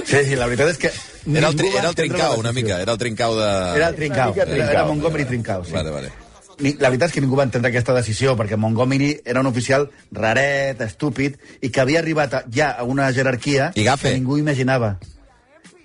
Sí, 0.05 0.21
sí, 0.21 0.35
la 0.37 0.47
veritat 0.51 0.75
és 0.75 0.81
que... 0.81 0.93
Era 1.25 1.49
el, 1.49 1.55
tri, 1.57 1.71
era 1.73 1.89
el 1.89 1.95
trincau, 1.97 2.35
una 2.37 2.51
mica, 2.53 2.77
era 2.83 2.93
el 2.93 2.99
trincau 3.01 3.33
de... 3.39 3.49
Era 3.79 3.87
el 3.89 3.95
Trincao, 3.95 4.29
mica 4.35 4.45
era, 4.45 4.69
era. 4.71 4.85
Montgomery 4.85 5.25
Trincao, 5.25 5.65
sí. 5.65 5.73
Vale, 5.73 5.89
vale. 5.89 6.24
Ni- 6.59 6.75
La 6.79 6.89
veritat 6.89 7.09
és 7.09 7.13
que 7.15 7.21
ningú 7.21 7.35
va 7.35 7.43
entendre 7.43 7.69
aquesta 7.69 7.93
decisió, 7.93 8.35
perquè 8.37 8.55
Montgomery 8.57 9.21
era 9.25 9.39
un 9.41 9.47
oficial 9.47 9.89
raret, 10.11 10.79
estúpid, 10.81 11.37
i 11.61 11.69
que 11.69 11.81
havia 11.81 11.99
arribat 11.99 12.33
a, 12.33 12.43
ja 12.51 12.71
a 12.71 12.83
una 12.83 13.11
jerarquia 13.11 13.71
que 14.11 14.13
ningú 14.19 14.37
imaginava. 14.37 14.97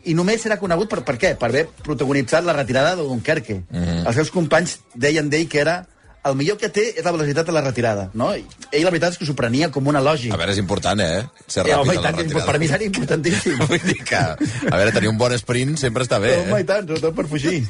I 0.05 0.15
només 0.15 0.47
era 0.47 0.57
conegut 0.57 0.89
per, 0.89 1.03
per 1.05 1.17
què? 1.21 1.35
Per 1.37 1.49
haver 1.49 1.67
protagonitzat 1.85 2.45
la 2.45 2.55
retirada 2.57 2.95
de 2.97 3.03
Dunkerque. 3.03 3.63
Mm 3.69 3.83
-hmm. 3.85 4.07
Els 4.07 4.15
seus 4.15 4.31
companys 4.31 4.79
deien 4.95 5.29
d'ell 5.29 5.49
que 5.49 5.61
era 5.61 5.87
el 6.29 6.35
millor 6.37 6.59
que 6.61 6.69
té 6.69 6.83
és 6.99 7.05
la 7.05 7.13
velocitat 7.15 7.47
de 7.49 7.53
la 7.57 7.63
retirada, 7.65 8.11
no? 8.13 8.33
Ell 8.37 8.85
la 8.85 8.91
veritat 8.93 9.15
és 9.15 9.19
que 9.19 9.25
s'ho 9.25 9.33
prenia 9.39 9.71
com 9.73 9.87
un 9.89 9.97
elogi. 9.97 10.29
A 10.31 10.37
veure, 10.37 10.53
és 10.53 10.59
important, 10.61 11.01
eh? 11.01 11.23
Ser 11.47 11.63
Eh, 11.65 11.71
ràpid 11.71 11.79
home, 11.81 11.95
i 11.95 11.97
a 11.97 12.01
la 12.01 12.07
tant, 12.11 12.19
retirada. 12.21 12.47
per 12.51 12.59
mi 12.61 12.69
seria 12.69 12.87
importantíssim. 12.91 13.57
Vull 13.71 13.81
dir 13.87 13.97
que, 14.05 14.21
a 14.21 14.77
veure, 14.77 14.93
tenir 14.93 15.09
un 15.09 15.17
bon 15.19 15.33
sprint 15.39 15.79
sempre 15.81 16.05
està 16.05 16.19
bé, 16.21 16.35
Home, 16.43 16.59
eh? 16.59 16.61
i 16.61 16.69
tant, 16.69 16.85
sobretot 16.89 17.15
per 17.17 17.27
fugir. 17.31 17.63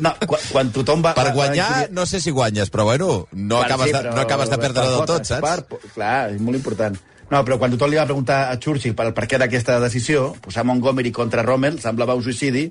No, 0.00 0.14
quan, 0.26 0.40
quan 0.50 0.72
tothom 0.74 1.02
va... 1.04 1.14
Per 1.14 1.24
va- 1.24 1.30
va 1.30 1.36
guanyar, 1.36 1.68
inquirir- 1.68 1.94
no 2.00 2.06
sé 2.06 2.20
si 2.20 2.30
guanyes, 2.34 2.70
però 2.70 2.84
bueno, 2.90 3.28
no 3.32 3.56
Bueno, 3.60 3.62
acabes, 3.64 3.86
sí, 3.86 3.92
de, 3.92 3.98
però- 4.02 4.14
no 4.14 4.20
acabes 4.26 4.50
de 4.50 4.58
per 4.58 4.66
perdre 4.66 4.88
del 4.90 5.06
tot, 5.06 5.24
saps? 5.24 5.40
Per, 5.68 5.80
clar, 5.94 6.30
és 6.34 6.40
molt 6.40 6.56
important. 6.58 6.98
No, 7.30 7.44
però 7.46 7.58
quan 7.62 7.70
tothom 7.70 7.90
li 7.92 7.98
va 8.00 8.06
preguntar 8.08 8.40
a 8.50 8.56
Churchill 8.58 8.96
per, 8.98 9.12
per 9.14 9.26
què 9.30 9.38
d'aquesta 9.38 9.76
decisió, 9.82 10.32
posar 10.42 10.64
Montgomery 10.66 11.12
contra 11.14 11.44
Rommel 11.46 11.76
semblava 11.78 12.16
un 12.18 12.24
suïcidi, 12.26 12.64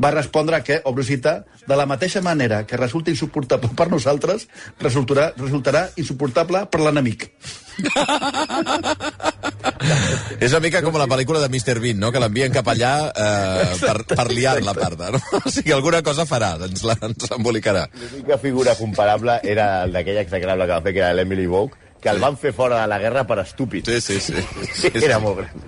va 0.00 0.10
respondre 0.14 0.62
que, 0.64 0.78
obro 0.88 1.04
cita, 1.04 1.42
de 1.68 1.76
la 1.76 1.84
mateixa 1.86 2.22
manera 2.24 2.62
que 2.66 2.78
resulta 2.80 3.12
insuportable 3.12 3.68
per 3.76 3.90
nosaltres, 3.92 4.48
resultarà, 4.80 5.30
resultarà 5.36 5.86
insuportable 6.00 6.64
per 6.72 6.80
l'enemic. 6.80 7.28
És 10.40 10.52
una 10.52 10.60
mica 10.64 10.80
com 10.84 10.96
la 10.98 11.06
pel·lícula 11.10 11.40
de 11.42 11.48
Mr. 11.52 11.78
Bean, 11.82 11.98
no? 12.00 12.10
que 12.12 12.20
l'envien 12.22 12.52
cap 12.54 12.68
allà 12.72 12.92
eh, 13.12 13.76
per, 13.80 13.96
per 14.16 14.26
liar-la, 14.32 14.74
parda. 14.76 15.10
No? 15.14 15.20
O 15.42 15.50
sigui, 15.52 15.72
alguna 15.76 16.02
cosa 16.06 16.24
farà, 16.28 16.54
ens 16.66 16.84
la- 16.88 16.96
ens 17.08 17.28
l'embolicarà. 17.30 17.86
L'única 18.00 18.38
figura 18.42 18.74
comparable 18.78 19.38
era 19.44 19.84
el 19.84 19.92
d'aquella 19.96 20.24
execrable 20.26 20.64
que 20.68 20.72
va 20.78 20.82
fer, 20.84 20.94
que 20.96 21.04
era 21.04 21.12
l'Emily 21.16 21.46
Vogue, 21.50 21.76
que 22.00 22.12
el 22.12 22.20
van 22.22 22.36
fer 22.40 22.52
fora 22.56 22.82
de 22.82 22.90
la 22.90 22.98
guerra 23.02 23.24
per 23.26 23.40
estúpid. 23.42 23.88
Sí, 23.88 24.00
sí, 24.00 24.20
sí. 24.20 24.44
Sí, 24.82 24.90
era 25.02 25.18
molt 25.22 25.40
gran. 25.40 25.66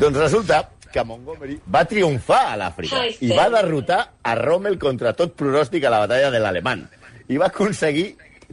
Doncs 0.00 0.18
resulta 0.18 0.62
que 0.92 1.04
Montgomery 1.04 1.58
va 1.72 1.84
triomfar 1.88 2.42
a 2.52 2.58
l'Àfrica 2.60 3.02
i 3.20 3.32
va 3.36 3.48
derrotar 3.52 4.00
a 4.22 4.34
Rommel 4.38 4.78
contra 4.80 5.12
tot 5.18 5.34
pronòstic 5.36 5.84
a 5.84 5.92
la 5.92 6.04
batalla 6.06 6.30
de 6.32 6.40
l'Alemany. 6.40 6.86
I 7.28 7.40
va 7.42 7.50
aconseguir 7.50 8.06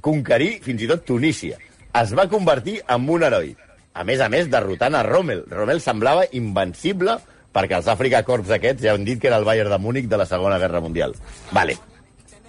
conquerir 0.04 0.58
fins 0.66 0.82
i 0.84 0.90
tot 0.90 1.06
Tunísia. 1.08 1.60
Es 1.94 2.14
va 2.18 2.28
convertir 2.28 2.80
en 2.90 3.08
un 3.10 3.24
heroi. 3.24 3.54
A 3.94 4.04
més 4.04 4.20
a 4.26 4.28
més, 4.34 4.50
derrotant 4.50 4.96
a 4.98 5.04
Rommel. 5.06 5.46
Rommel 5.52 5.82
semblava 5.84 6.26
invencible 6.34 7.20
perquè 7.54 7.78
els 7.78 7.88
Àfrica 7.92 8.24
Corps 8.26 8.50
aquests 8.58 8.82
ja 8.82 8.96
han 8.98 9.06
dit 9.06 9.22
que 9.22 9.30
era 9.30 9.38
el 9.38 9.46
Bayern 9.46 9.70
de 9.70 9.78
Múnich 9.78 10.10
de 10.10 10.18
la 10.18 10.26
Segona 10.26 10.58
Guerra 10.60 10.82
Mundial. 10.82 11.14
Vale. 11.54 11.78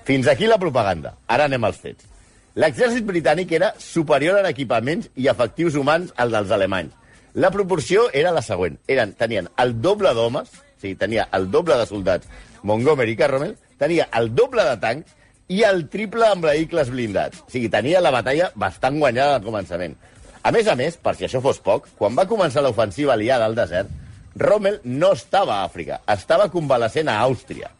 Fins 0.08 0.26
aquí 0.28 0.48
la 0.48 0.58
propaganda. 0.58 1.14
Ara 1.28 1.46
anem 1.48 1.64
als 1.68 1.78
fets. 1.80 2.08
L'exèrcit 2.54 3.02
britànic 3.02 3.50
era 3.56 3.72
superior 3.82 4.38
en 4.38 4.46
equipaments 4.46 5.08
i 5.18 5.26
efectius 5.30 5.74
humans 5.74 6.12
al 6.22 6.30
dels 6.30 6.52
alemanys. 6.54 6.92
La 7.34 7.50
proporció 7.50 8.04
era 8.14 8.30
la 8.30 8.44
següent. 8.46 8.76
Eren, 8.86 9.16
tenien 9.18 9.48
el 9.58 9.74
doble 9.82 10.12
d'homes, 10.14 10.52
o 10.54 10.80
sigui, 10.84 10.94
tenia 10.94 11.26
el 11.34 11.48
doble 11.50 11.74
de 11.80 11.86
soldats 11.88 12.30
Montgomery 12.62 13.16
que 13.18 13.26
Rommel, 13.26 13.56
tenia 13.78 14.06
el 14.14 14.30
doble 14.38 14.62
de 14.68 14.76
tancs 14.84 15.16
i 15.50 15.64
el 15.66 15.88
triple 15.90 16.28
amb 16.30 16.46
vehicles 16.46 16.92
blindats. 16.94 17.42
O 17.42 17.50
sigui, 17.50 17.72
tenia 17.72 18.02
la 18.04 18.14
batalla 18.14 18.52
bastant 18.54 19.00
guanyada 19.02 19.40
al 19.40 19.48
començament. 19.48 19.98
A 20.44 20.52
més 20.54 20.70
a 20.70 20.76
més, 20.78 20.94
per 20.94 21.16
si 21.18 21.26
això 21.26 21.42
fos 21.42 21.58
poc, 21.58 21.90
quan 21.98 22.14
va 22.14 22.28
començar 22.30 22.62
l'ofensiva 22.62 23.16
aliada 23.16 23.50
al 23.50 23.58
desert, 23.58 23.90
Rommel 24.38 24.78
no 24.84 25.10
estava 25.18 25.58
a 25.58 25.66
Àfrica, 25.66 26.00
estava 26.14 26.46
convalescent 26.54 27.10
a 27.10 27.18
Àustria. 27.26 27.74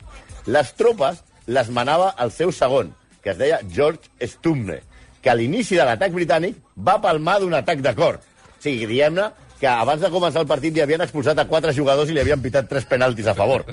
Les 0.46 0.74
tropes 0.74 1.22
les 1.46 1.70
manava 1.70 2.10
el 2.18 2.34
seu 2.34 2.50
segon, 2.50 2.90
que 3.24 3.32
es 3.32 3.40
deia 3.40 3.62
George 3.64 4.28
Stumne, 4.28 4.82
que 5.24 5.32
a 5.32 5.34
l'inici 5.38 5.78
de 5.80 5.86
l'atac 5.88 6.12
britànic 6.12 6.60
va 6.76 7.00
palmar 7.00 7.40
d'un 7.40 7.56
atac 7.56 7.80
de 7.82 7.94
cor. 7.96 8.20
O 8.20 8.60
sigui, 8.60 8.84
diguem-ne 8.86 9.30
que 9.60 9.70
abans 9.70 10.02
de 10.02 10.12
començar 10.12 10.42
el 10.44 10.50
partit 10.50 10.76
li 10.76 10.82
havien 10.84 11.00
expulsat 11.00 11.40
a 11.40 11.48
quatre 11.48 11.72
jugadors 11.72 12.10
i 12.10 12.14
li 12.14 12.20
havien 12.20 12.42
pitat 12.44 12.68
tres 12.68 12.84
penaltis 12.90 13.30
a 13.30 13.34
favor. 13.38 13.64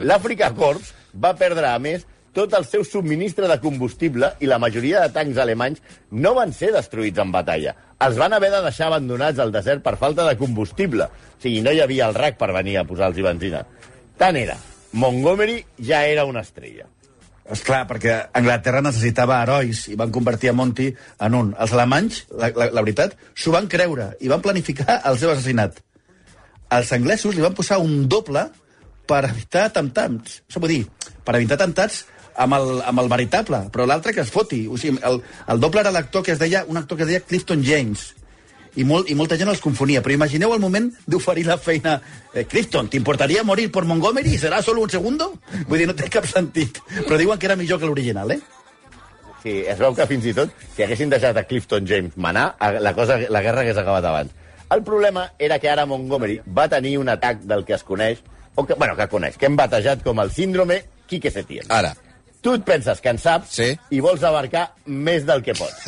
L'Àfrica 0.00 0.48
Corps 0.56 0.94
va 1.20 1.34
perdre, 1.36 1.68
a 1.68 1.78
més, 1.78 2.06
tot 2.34 2.54
el 2.58 2.64
seu 2.66 2.82
subministre 2.88 3.46
de 3.50 3.60
combustible 3.62 4.32
i 4.42 4.48
la 4.50 4.58
majoria 4.58 5.04
de 5.04 5.12
tancs 5.14 5.38
alemanys 5.38 5.84
no 6.10 6.34
van 6.34 6.56
ser 6.56 6.72
destruïts 6.74 7.20
en 7.22 7.30
batalla. 7.34 7.76
Els 8.02 8.18
van 8.18 8.34
haver 8.34 8.50
de 8.50 8.62
deixar 8.64 8.88
abandonats 8.88 9.38
al 9.38 9.52
desert 9.54 9.84
per 9.84 9.94
falta 10.00 10.26
de 10.26 10.34
combustible. 10.40 11.06
O 11.06 11.38
sigui, 11.44 11.60
no 11.62 11.70
hi 11.70 11.84
havia 11.84 12.08
el 12.08 12.16
RAC 12.16 12.40
per 12.40 12.50
venir 12.56 12.80
a 12.80 12.88
posar-los 12.88 13.22
benzina. 13.28 13.62
Tant 14.18 14.40
era. 14.40 14.56
Montgomery 14.94 15.60
ja 15.78 16.04
era 16.06 16.24
una 16.24 16.42
estrella. 16.42 16.88
És 17.52 17.60
clar, 17.60 17.82
perquè 17.88 18.14
Anglaterra 18.38 18.80
necessitava 18.84 19.42
herois 19.42 19.82
i 19.92 19.98
van 20.00 20.12
convertir 20.12 20.48
a 20.48 20.54
Monty 20.56 20.88
en 21.26 21.34
un. 21.36 21.50
Els 21.60 21.74
alemanys, 21.76 22.22
la, 22.32 22.48
la, 22.56 22.70
la 22.72 22.84
veritat, 22.84 23.18
s'ho 23.36 23.52
van 23.52 23.68
creure 23.68 24.14
i 24.24 24.30
van 24.32 24.44
planificar 24.44 25.02
el 25.10 25.18
seu 25.20 25.32
assassinat. 25.34 25.82
Els 26.72 26.92
anglesos 26.96 27.36
li 27.36 27.44
van 27.44 27.56
posar 27.56 27.82
un 27.84 28.08
doble 28.08 28.46
per 29.06 29.26
evitar 29.28 29.66
atemptats. 29.68 30.40
Això 30.48 30.62
vull 30.62 30.72
dir, 30.72 30.82
per 31.24 31.36
evitar 31.36 31.60
atemptats 31.60 32.06
amb 32.40 32.56
el, 32.56 32.70
amb 32.88 33.04
el 33.04 33.12
veritable, 33.12 33.60
però 33.74 33.84
l'altre 33.86 34.14
que 34.16 34.24
es 34.24 34.32
foti. 34.32 34.64
O 34.66 34.80
sigui, 34.80 34.96
el, 35.04 35.20
el 35.52 35.60
doble 35.60 35.84
era 35.84 35.92
l'actor 35.94 36.24
que 36.24 36.32
es 36.34 36.40
deia, 36.40 36.64
un 36.64 36.80
actor 36.80 36.96
que 36.96 37.04
es 37.04 37.12
deia 37.12 37.26
Clifton 37.28 37.62
James. 37.66 38.14
I, 38.76 38.84
molt, 38.84 39.10
I 39.10 39.14
molta 39.18 39.38
gent 39.40 39.50
els 39.52 39.62
confonia. 39.62 40.02
Però 40.02 40.14
imagineu 40.14 40.54
el 40.54 40.62
moment 40.62 40.90
d'oferir 41.06 41.46
la 41.46 41.58
feina. 41.58 42.00
Eh, 42.32 42.44
Clifton, 42.50 42.88
¿t'importaría 42.90 43.44
morir 43.44 43.70
por 43.70 43.84
Montgomery? 43.84 44.36
¿Será 44.38 44.62
solo 44.62 44.82
un 44.82 44.90
segundo? 44.90 45.34
Vull 45.68 45.78
dir, 45.78 45.88
no 45.90 45.94
té 45.94 46.10
cap 46.10 46.26
sentit. 46.26 46.80
Però 47.04 47.18
diuen 47.20 47.38
que 47.38 47.50
era 47.50 47.56
millor 47.56 47.80
que 47.80 47.86
l'original, 47.90 48.34
eh? 48.34 48.40
Sí, 49.44 49.58
es 49.68 49.76
veu 49.76 49.92
que 49.92 50.06
fins 50.08 50.24
i 50.24 50.32
tot, 50.32 50.52
si 50.72 50.82
haguessin 50.82 51.10
deixat 51.12 51.36
a 51.36 51.44
Clifton 51.44 51.84
James 51.86 52.14
manar, 52.16 52.54
la, 52.80 52.94
cosa, 52.96 53.18
la 53.28 53.42
guerra 53.44 53.60
hagués 53.60 53.76
acabat 53.76 54.06
abans. 54.08 54.32
El 54.72 54.80
problema 54.82 55.26
era 55.38 55.58
que 55.60 55.68
ara 55.68 55.84
Montgomery 55.84 56.38
va 56.56 56.64
tenir 56.72 56.96
un 56.98 57.12
atac 57.12 57.42
del 57.44 57.66
que 57.68 57.76
es 57.76 57.84
coneix, 57.84 58.22
o 58.54 58.64
que, 58.64 58.72
bueno, 58.72 58.96
que 58.96 59.06
coneix, 59.12 59.36
que 59.36 59.44
hem 59.50 59.58
batejat 59.60 60.00
com 60.02 60.22
el 60.24 60.32
síndrome 60.32 60.80
Quique 61.06 61.30
Setién. 61.30 61.68
Ara, 61.68 61.92
Tu 62.44 62.52
et 62.52 62.60
penses 62.66 63.00
que 63.00 63.08
en 63.08 63.16
saps 63.18 63.54
Sí. 63.56 63.70
i 63.96 64.00
vols 64.04 64.22
abarcar 64.22 64.66
més 64.84 65.24
del 65.24 65.40
que 65.42 65.54
pots. 65.56 65.86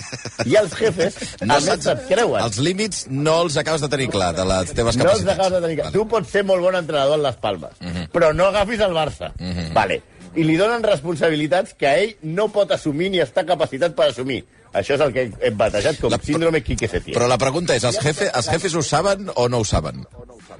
I 0.48 0.56
els 0.56 0.72
jefes 0.78 1.18
no 1.42 1.52
només 1.58 1.84
se't 1.84 2.06
creuen. 2.08 2.40
Els 2.40 2.56
límits 2.64 3.04
no 3.12 3.42
els 3.44 3.58
acabes 3.60 3.84
de 3.84 3.90
tenir 3.92 4.08
clar, 4.14 4.32
de 4.34 4.44
les 4.48 4.72
teves 4.72 4.96
No 4.96 5.04
els 5.04 5.20
capacitats. 5.20 5.34
acabes 5.36 5.52
de 5.52 5.60
tenir 5.66 5.76
clar. 5.82 5.92
Tu 5.92 6.06
pots 6.08 6.32
ser 6.32 6.42
molt 6.48 6.64
bon 6.64 6.74
entrenador 6.80 7.18
en 7.20 7.26
les 7.28 7.36
palmes, 7.44 7.76
però 8.12 8.32
no 8.34 8.48
agafis 8.48 8.80
el 8.80 8.96
Barça. 8.96 9.34
Vale. 9.76 10.00
I 10.36 10.44
li 10.44 10.56
donen 10.60 10.82
responsabilitats 10.84 11.72
que 11.80 11.88
ell 12.02 12.16
no 12.22 12.48
pot 12.52 12.72
assumir 12.72 13.10
ni 13.12 13.20
està 13.24 13.44
capacitat 13.48 13.94
per 13.96 14.10
assumir. 14.10 14.42
Això 14.76 14.94
és 14.96 15.00
el 15.00 15.12
que 15.14 15.26
hem 15.48 15.56
batejat 15.56 15.98
com 16.00 16.10
La- 16.12 16.18
síndrome 16.22 16.60
Quique 16.62 16.88
Setién. 16.88 17.16
Però 17.16 17.26
la 17.30 17.38
pregunta 17.40 17.74
és, 17.74 17.84
els, 17.88 17.98
jefe, 18.02 18.28
els 18.34 18.48
jefes 18.52 18.74
ho 18.76 18.82
saben 18.84 19.30
o 19.34 19.48
no 19.48 19.58
ho 19.62 19.64
saben? 19.64 20.04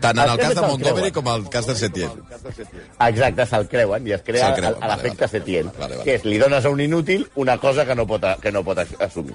Tant 0.00 0.18
en 0.18 0.28
el 0.30 0.38
cas 0.38 0.54
de 0.54 0.60
Montgomery 0.64 1.10
com 1.12 1.28
en 1.28 1.34
el 1.42 1.48
cas 1.52 1.66
de 1.66 1.74
Setien. 1.74 2.10
Exacte, 3.06 3.46
se'l 3.48 3.68
creuen 3.70 4.06
i 4.08 4.12
es 4.16 4.22
crea 4.26 4.50
creuen, 4.56 4.74
a 4.76 4.80
vale, 4.80 4.94
l'efecte 4.96 5.24
vale. 5.26 5.30
Setién, 5.38 5.70
Vale, 5.78 5.94
vale. 5.96 6.04
que 6.04 6.14
és 6.18 6.24
li 6.28 6.38
dones 6.42 6.64
a 6.64 6.70
un 6.72 6.80
inútil 6.80 7.26
una 7.36 7.56
cosa 7.58 7.86
que 7.86 7.94
no 7.94 8.06
pot, 8.06 8.24
que 8.42 8.52
no 8.52 8.62
pot 8.64 8.78
as- 8.82 8.96
assumir. 9.00 9.34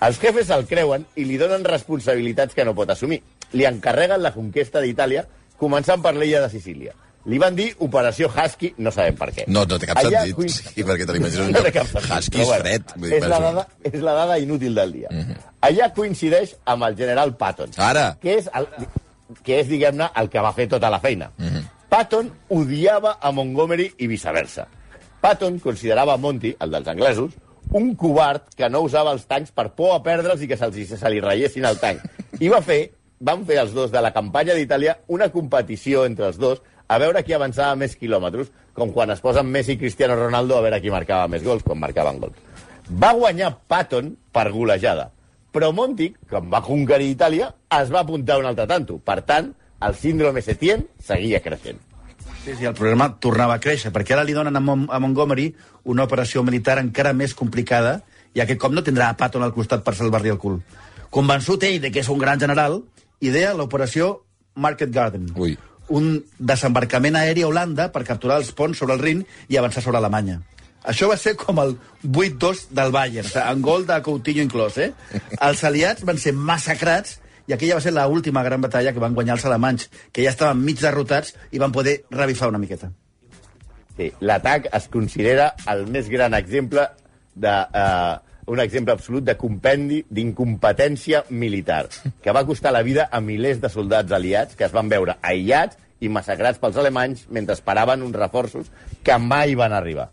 Els 0.00 0.20
jefes 0.22 0.46
se'l 0.46 0.66
creuen 0.70 1.06
i 1.16 1.24
li 1.26 1.36
donen 1.36 1.64
responsabilitats 1.64 2.54
que 2.54 2.64
no 2.64 2.74
pot 2.74 2.90
assumir. 2.90 3.20
Li 3.52 3.64
encarreguen 3.66 4.22
la 4.22 4.32
conquesta 4.32 4.80
d'Itàlia, 4.80 5.26
començant 5.58 6.00
per 6.02 6.14
l'illa 6.14 6.40
de 6.44 6.50
Sicília. 6.50 6.94
Li 7.28 7.36
van 7.38 7.54
dir 7.56 7.66
Operació 7.84 8.30
Husky, 8.32 8.70
no 8.80 8.90
sabem 8.94 9.16
per 9.18 9.28
què. 9.36 9.44
No, 9.52 9.66
no 9.68 9.78
té 9.78 9.86
cap 9.90 9.98
Allà 10.00 10.22
sentit. 10.22 10.34
coin- 10.36 10.48
Sí, 10.48 10.82
perquè 10.82 11.06
te 11.06 11.12
l'imagines 11.12 11.50
no 11.52 11.72
cap 11.74 11.86
husky, 11.98 12.38
bueno, 12.44 12.62
fred. 12.62 12.82
És 13.04 13.10
la, 13.28 13.36
és 13.36 13.42
dada, 13.42 13.66
és 13.92 14.00
la 14.00 14.12
dada 14.14 14.38
inútil 14.38 14.74
del 14.74 14.92
dia. 14.92 15.08
Mhm. 15.10 15.34
Allà 15.60 15.92
coincideix 15.92 16.56
amb 16.64 16.84
el 16.84 16.96
general 16.96 17.36
Patton, 17.36 17.70
Ara. 17.76 18.16
que 18.20 18.38
és, 18.38 18.48
el, 18.54 18.66
que 19.44 19.60
és 19.60 19.68
diguem-ne, 19.68 20.08
el 20.16 20.28
que 20.30 20.40
va 20.40 20.52
fer 20.54 20.68
tota 20.68 20.88
la 20.90 21.00
feina. 21.00 21.30
Mhm. 21.36 21.66
Patton 21.88 22.30
odiava 22.48 23.18
a 23.20 23.30
Montgomery 23.32 23.92
i 23.98 24.06
viceversa. 24.06 24.66
Patton 25.20 25.58
considerava 25.58 26.16
Monty, 26.16 26.54
el 26.60 26.70
dels 26.70 26.88
anglesos, 26.88 27.32
un 27.72 27.94
covard 27.96 28.42
que 28.56 28.68
no 28.70 28.80
usava 28.80 29.12
els 29.12 29.26
tancs 29.26 29.50
per 29.52 29.70
por 29.74 29.94
a 29.94 30.02
perdre'ls 30.02 30.40
i 30.42 30.48
que 30.48 30.56
se'ls 30.56 30.98
se 30.98 31.10
li 31.10 31.20
reiessin 31.20 31.64
el 31.68 31.78
tanc. 31.78 32.00
I 32.40 32.48
va 32.48 32.62
fer, 32.62 32.92
van 33.20 33.44
fer 33.44 33.58
els 33.58 33.72
dos 33.74 33.90
de 33.90 34.00
la 34.00 34.12
campanya 34.12 34.54
d'Itàlia 34.54 34.98
una 35.08 35.28
competició 35.28 36.04
entre 36.06 36.26
els 36.28 36.38
dos 36.38 36.62
a 36.88 36.98
veure 36.98 37.22
qui 37.24 37.36
avançava 37.36 37.76
més 37.76 37.94
quilòmetres, 38.00 38.50
com 38.74 38.92
quan 38.94 39.12
es 39.12 39.20
posen 39.20 39.48
Messi 39.52 39.76
i 39.76 39.80
Cristiano 39.80 40.16
Ronaldo 40.16 40.56
a 40.56 40.64
veure 40.64 40.80
qui 40.80 40.92
marcava 40.92 41.28
més 41.28 41.44
gols, 41.44 41.62
quan 41.62 41.80
marcaven 41.80 42.20
gols. 42.22 42.36
Va 42.88 43.12
guanyar 43.12 43.52
Patton 43.68 44.14
per 44.32 44.48
golejada, 44.54 45.10
però 45.52 45.70
Monty, 45.74 46.12
quan 46.30 46.48
va 46.52 46.64
conquerir 46.64 47.10
Itàlia, 47.12 47.50
es 47.80 47.92
va 47.92 48.00
apuntar 48.04 48.38
un 48.40 48.48
altre 48.48 48.66
tanto. 48.70 48.98
Per 49.04 49.20
tant, 49.28 49.52
el 49.84 49.94
síndrome 49.94 50.42
Setien 50.42 50.86
seguia 51.04 51.42
creixent. 51.44 51.80
Sí, 52.44 52.54
sí, 52.54 52.64
el 52.64 52.74
problema 52.74 53.10
tornava 53.20 53.58
a 53.58 53.60
créixer, 53.60 53.92
perquè 53.92 54.14
ara 54.16 54.24
li 54.24 54.36
donen 54.36 54.56
a, 54.56 54.62
Mon 54.64 54.86
a 54.88 55.00
Montgomery 55.02 55.50
una 55.92 56.06
operació 56.08 56.44
militar 56.46 56.78
encara 56.80 57.12
més 57.12 57.34
complicada 57.36 57.98
i 58.32 58.40
aquest 58.40 58.60
cop 58.62 58.72
no 58.72 58.84
tindrà 58.84 59.10
a 59.10 59.16
Patton 59.18 59.44
al 59.44 59.52
costat 59.52 59.84
per 59.84 59.96
salvar-li 59.98 60.32
el 60.32 60.40
cul. 60.40 60.60
Convençut 61.12 61.64
ell 61.68 61.80
de 61.82 61.90
que 61.92 62.00
és 62.00 62.08
un 62.08 62.20
gran 62.20 62.40
general, 62.40 62.80
idea 63.20 63.52
l'operació 63.56 64.14
Market 64.54 64.92
Garden. 64.94 65.28
Ui. 65.36 65.56
Un 65.94 66.18
desembarcament 66.38 67.16
aeri 67.16 67.44
a 67.44 67.48
Holanda 67.48 67.88
per 67.92 68.04
capturar 68.04 68.38
els 68.42 68.52
ponts 68.52 68.78
sobre 68.78 68.96
el 68.98 69.02
Rin 69.04 69.24
i 69.48 69.56
avançar 69.56 69.82
sobre 69.84 70.00
Alemanya. 70.00 70.40
Això 70.88 71.08
va 71.10 71.16
ser 71.20 71.34
com 71.36 71.58
el 71.60 71.74
8-2 72.06 72.68
del 72.76 72.92
Bayern, 72.94 73.30
en 73.42 73.62
gol 73.62 73.86
de 73.88 73.96
Coutinho 74.04 74.44
inclòs, 74.44 74.78
eh? 74.78 74.92
Els 75.42 75.64
aliats 75.64 76.04
van 76.06 76.20
ser 76.22 76.32
massacrats 76.32 77.18
i 77.48 77.54
aquella 77.56 77.78
va 77.78 77.82
ser 77.82 77.92
l'última 77.92 78.14
última 78.14 78.42
gran 78.44 78.60
batalla 78.60 78.92
que 78.92 79.02
van 79.02 79.14
guanyar 79.16 79.38
els 79.38 79.44
alemanys, 79.48 79.88
que 80.12 80.22
ja 80.24 80.32
estaven 80.34 80.62
mig 80.64 80.80
derrotats 80.80 81.34
i 81.50 81.58
van 81.58 81.72
poder 81.72 82.02
revifar 82.10 82.48
una 82.52 82.60
miqueta. 82.60 82.92
Sí, 83.96 84.12
l'atac 84.20 84.68
es 84.72 84.88
considera 84.92 85.54
el 85.66 85.86
més 85.86 86.08
gran 86.08 86.34
exemple 86.34 86.86
de... 87.34 87.54
Uh, 87.74 88.27
un 88.48 88.60
exemple 88.60 88.92
absolut 88.94 89.24
de 89.24 89.36
compendi 89.36 90.02
d'incompetència 90.10 91.24
militar, 91.30 91.86
que 92.22 92.32
va 92.32 92.44
costar 92.48 92.72
la 92.72 92.82
vida 92.82 93.08
a 93.12 93.20
milers 93.20 93.60
de 93.60 93.68
soldats 93.72 94.12
aliats 94.12 94.56
que 94.56 94.64
es 94.66 94.72
van 94.72 94.88
veure 94.88 95.18
aïllats 95.22 95.76
i 96.00 96.08
massacrats 96.08 96.60
pels 96.62 96.76
alemanys 96.78 97.26
mentre 97.34 97.54
esperaven 97.58 98.02
uns 98.06 98.16
reforços 98.16 98.70
que 99.04 99.18
mai 99.18 99.54
van 99.58 99.72
arribar. 99.76 100.10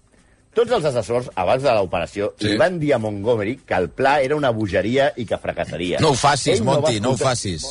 Tots 0.55 0.71
els 0.71 0.85
assessors, 0.87 1.27
abans 1.35 1.63
de 1.63 1.71
l'operació, 1.75 2.29
Sí. 2.39 2.47
li 2.47 2.57
van 2.57 2.77
dir 2.79 2.93
a 2.95 2.97
Montgomery 2.97 3.57
que 3.67 3.75
el 3.75 3.89
pla 3.89 4.21
era 4.21 4.37
una 4.37 4.51
bogeria 4.55 5.09
i 5.17 5.25
que 5.25 5.37
fracassaria. 5.37 5.99
No 5.99 6.11
ho 6.11 6.15
facis, 6.15 6.59
Ell 6.61 6.67
va 6.67 6.77
Monty, 6.79 7.01
no 7.01 7.11
ho 7.11 7.17
facis. 7.17 7.65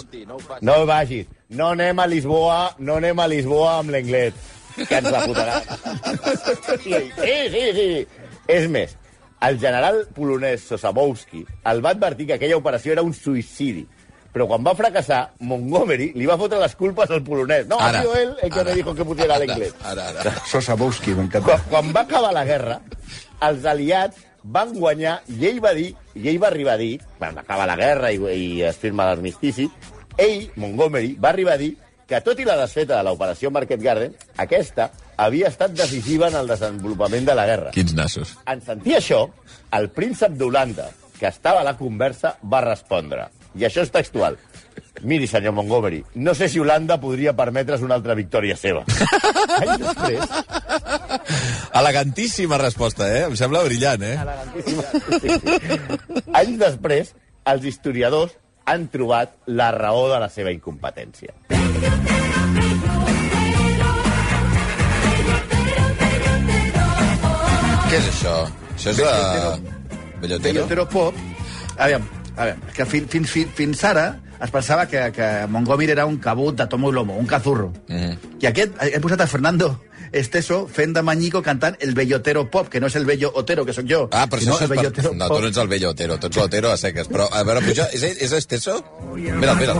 No 0.60 0.74
ho 0.82 0.86
vagis. 0.86 1.26
No 1.48 1.70
anem 1.70 1.98
a 1.98 2.06
Lisboa, 2.06 2.74
no 2.78 2.96
anem 3.00 3.18
a 3.20 3.26
Lisboa 3.28 3.78
amb 3.78 3.90
l'Englet, 3.90 4.34
que 4.88 4.98
ens 4.98 5.10
la 5.10 5.22
fotrà. 5.24 5.62
Sí, 6.84 6.92
sí, 7.24 7.64
sí. 7.72 8.06
És 8.48 8.68
més, 8.68 8.96
el 9.42 9.58
general 9.60 10.06
polonès 10.14 10.62
Sosabowski 10.68 11.44
el 11.70 11.82
va 11.84 11.90
advertir 11.90 12.26
que 12.28 12.34
aquella 12.38 12.56
operació 12.56 12.92
era 12.92 13.02
un 13.02 13.12
suïcidi. 13.14 13.86
Però 14.34 14.48
quan 14.50 14.64
va 14.66 14.72
fracassar, 14.74 15.30
Montgomery 15.46 16.08
li 16.18 16.26
va 16.26 16.34
fotre 16.36 16.58
les 16.58 16.72
culpes 16.74 17.10
al 17.14 17.22
polonès. 17.22 17.68
No, 17.70 17.76
Ara. 17.78 17.98
ha 17.98 18.02
sido 18.02 18.16
él 18.16 18.32
el 18.42 18.50
que 18.50 18.60
Ara. 18.60 18.70
me 18.70 18.74
dijo 18.76 18.94
que 18.94 19.04
pusiera 19.04 19.38
l'Englet. 19.38 19.74
Ara, 19.84 20.08
ara. 20.08 20.32
Sosa 20.50 20.74
Bowski, 20.74 21.14
m'encanta. 21.14 21.46
Quan, 21.46 21.60
quan 21.70 21.92
va 21.94 22.00
acabar 22.02 22.32
la 22.34 22.44
guerra, 22.44 22.80
els 23.46 23.64
aliats 23.64 24.16
van 24.42 24.72
guanyar 24.74 25.20
i 25.30 25.46
ell 25.46 25.60
va 25.62 25.70
dir, 25.72 25.92
i 26.18 26.28
ell 26.28 26.40
va 26.42 26.48
arribar 26.50 26.74
a 26.74 26.80
dir, 26.82 26.98
quan 27.18 27.38
acaba 27.38 27.64
la 27.70 27.76
guerra 27.78 28.10
i, 28.12 28.18
i 28.34 28.62
es 28.66 28.76
firma 28.76 29.06
l'armistici, 29.06 29.68
ell, 30.18 30.50
Montgomery, 30.56 31.14
va 31.14 31.30
arribar 31.30 31.54
a 31.54 31.58
dir 31.62 31.76
que 32.08 32.20
tot 32.24 32.40
i 32.40 32.46
la 32.46 32.56
desfeta 32.60 32.98
de 32.98 33.06
l'operació 33.06 33.50
Market 33.54 33.82
Garden, 33.82 34.16
aquesta 34.44 34.90
havia 35.16 35.48
estat 35.52 35.76
decisiva 35.76 36.28
en 36.28 36.38
el 36.40 36.50
desenvolupament 36.50 37.26
de 37.28 37.36
la 37.38 37.46
guerra. 37.48 37.72
Quins 37.76 37.94
nassos. 37.96 38.34
En 38.50 38.60
sentir 38.64 38.98
això, 38.98 39.24
el 39.78 39.90
príncep 39.94 40.36
d'Holanda, 40.38 40.90
que 41.18 41.30
estava 41.30 41.62
a 41.62 41.68
la 41.68 41.76
conversa, 41.78 42.36
va 42.42 42.64
respondre. 42.64 43.28
I 43.54 43.68
això 43.68 43.84
és 43.86 43.92
textual. 43.94 44.36
Miri, 45.02 45.26
senyor 45.30 45.54
Montgomery, 45.54 46.00
no 46.22 46.34
sé 46.34 46.48
si 46.50 46.60
Holanda 46.62 46.98
podria 47.02 47.34
permetre's 47.36 47.82
una 47.82 47.96
altra 47.98 48.14
victòria 48.18 48.56
seva. 48.58 48.84
Anys 49.60 49.80
després, 49.82 50.34
Elegantíssima 51.74 52.58
resposta, 52.58 53.08
eh? 53.10 53.24
Em 53.26 53.34
sembla 53.38 53.64
brillant, 53.66 54.02
eh? 54.06 54.14
elegantíssima. 54.14 54.82
Sí, 55.18 55.30
sí. 55.42 56.22
Anys 56.30 56.58
després, 56.60 57.14
els 57.50 57.66
historiadors 57.66 58.36
han 58.64 58.88
trobat 58.88 59.36
la 59.46 59.70
raó 59.74 60.08
de 60.12 60.18
la 60.22 60.28
seva 60.32 60.52
incompetència. 60.54 61.34
Què 67.84 68.00
és 68.00 68.10
això? 68.10 68.34
Això 68.74 68.90
és 68.90 68.98
de... 68.98 69.10
Bellotero? 70.24 70.54
Bellotero 70.64 70.86
Pop, 70.88 71.18
aviam, 71.76 72.06
aviam, 72.36 72.62
que 72.74 72.86
fins, 72.88 73.10
fins, 73.12 73.50
fins 73.54 73.84
ara 73.84 74.06
es 74.42 74.50
pensava 74.50 74.86
que, 74.86 75.10
que 75.12 75.46
Montgomery 75.48 75.92
era 75.92 76.06
un 76.06 76.16
cabut 76.18 76.56
de 76.56 76.66
tomo 76.66 76.90
i 76.90 76.92
lomo, 76.92 77.16
un 77.16 77.26
cazurro. 77.26 77.72
Mm 77.88 77.94
Mhm. 77.94 78.02
-hmm. 78.10 78.18
I 78.42 78.46
aquest, 78.46 78.72
he 78.82 79.00
posat 79.00 79.20
a 79.20 79.26
Fernando 79.26 79.80
Esteso 80.12 80.68
fent 80.68 80.94
de 80.94 81.02
Mañico 81.02 81.42
cantant 81.42 81.76
el 81.80 81.92
Bellotero 81.94 82.48
Pop, 82.50 82.68
que 82.68 82.78
no 82.80 82.86
és 82.86 82.94
el 82.94 83.04
Bello 83.04 83.32
Otero, 83.34 83.64
que 83.64 83.72
sóc 83.72 83.84
jo. 83.88 84.08
Ah, 84.12 84.28
però 84.28 84.38
sinó 84.38 84.52
això 84.52 84.56
és 84.56 84.62
el 84.62 84.68
per... 84.68 84.76
Bellotero 84.76 85.14
No, 85.14 85.26
tu 85.28 85.40
no 85.40 85.46
ets 85.48 85.56
el 85.56 85.68
vell 85.68 85.84
Otero, 85.86 86.18
tu 86.18 86.26
ets 86.28 86.36
l'Otero 86.36 86.70
a 86.70 86.76
seques. 86.76 87.08
Però, 87.08 87.26
a 87.32 87.42
veure, 87.42 87.60
puja, 87.66 87.88
és, 87.92 88.02
és 88.02 88.32
Esteso? 88.32 88.84
Mira, 89.14 89.54
mira. 89.54 89.74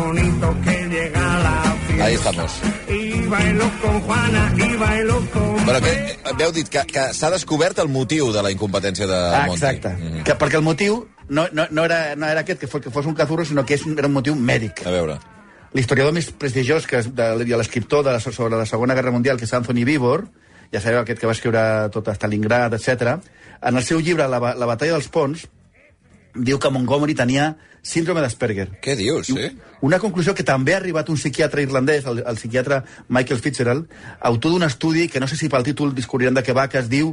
Ahí 2.02 2.14
estamos. 2.14 2.52
Y 2.88 3.26
bailo 3.26 3.70
con 3.80 4.00
Juana, 4.02 4.52
y 4.56 4.76
bailo 4.76 5.20
con... 5.30 5.54
Però 5.64 5.80
que, 5.80 5.92
eh, 5.92 6.34
m'heu 6.36 6.52
dit 6.52 6.68
que, 6.68 6.82
que 6.84 7.14
s'ha 7.14 7.30
descobert 7.30 7.78
el 7.78 7.88
motiu 7.88 8.32
de 8.32 8.42
la 8.42 8.50
incompetència 8.50 9.06
de 9.06 9.14
Ah, 9.16 9.46
Monti. 9.46 9.64
exacte. 9.64 9.88
Mm. 9.88 10.02
-hmm. 10.18 10.22
que, 10.24 10.34
perquè 10.36 10.56
el 10.56 10.62
motiu 10.62 11.06
no, 11.28 11.46
no, 11.52 11.66
no, 11.70 11.84
era, 11.84 12.16
no 12.16 12.26
era 12.26 12.44
aquest, 12.44 12.60
que 12.60 12.66
fos, 12.66 12.82
que 12.82 12.90
fos 12.90 13.06
un 13.06 13.14
cazurro, 13.14 13.44
sinó 13.44 13.64
que 13.64 13.78
és 13.78 13.84
un, 13.86 13.96
era 13.98 14.10
un 14.10 14.16
motiu 14.16 14.36
mèdic. 14.36 14.84
A 14.86 14.94
veure. 14.94 15.18
L'historiador 15.74 16.14
més 16.14 16.30
prestigiós 16.30 16.86
que 16.86 17.02
de, 17.02 17.28
l'escriptor 17.56 18.04
de 18.06 18.14
la, 18.14 18.20
sobre 18.22 18.56
la 18.56 18.66
Segona 18.66 18.94
Guerra 18.94 19.14
Mundial, 19.14 19.40
que 19.40 19.48
és 19.48 19.54
Anthony 19.56 19.82
Vivor, 19.88 20.28
ja 20.72 20.80
sabeu 20.80 21.00
aquest 21.02 21.20
que 21.20 21.30
va 21.30 21.34
escriure 21.34 21.64
tot 21.94 22.10
Stalingrad, 22.14 22.76
etc. 22.78 23.16
En 23.62 23.76
el 23.76 23.84
seu 23.86 24.00
llibre 24.00 24.28
La, 24.28 24.38
la 24.38 24.70
batalla 24.70 24.96
dels 24.96 25.10
ponts, 25.10 25.46
diu 26.34 26.58
que 26.58 26.70
Montgomery 26.70 27.14
tenia 27.14 27.54
síndrome 27.84 28.22
d'Asperger. 28.24 28.68
Què 28.82 28.96
dius, 28.96 29.28
sí? 29.28 29.50
Una 29.84 30.00
conclusió 30.00 30.32
que 30.34 30.46
també 30.46 30.72
ha 30.72 30.80
arribat 30.80 31.10
un 31.12 31.18
psiquiatre 31.20 31.62
irlandès, 31.62 32.06
el, 32.08 32.22
el 32.24 32.40
psiquiatre 32.40 32.80
Michael 33.12 33.42
Fitzgerald, 33.44 33.90
autor 34.20 34.54
d'un 34.54 34.64
estudi 34.66 35.06
que 35.12 35.20
no 35.20 35.28
sé 35.28 35.36
si 35.36 35.50
pel 35.52 35.66
títol 35.66 35.92
descobrirem 35.94 36.34
de 36.34 36.42
què 36.42 36.56
va, 36.56 36.66
que 36.72 36.80
es 36.80 36.88
diu 36.88 37.12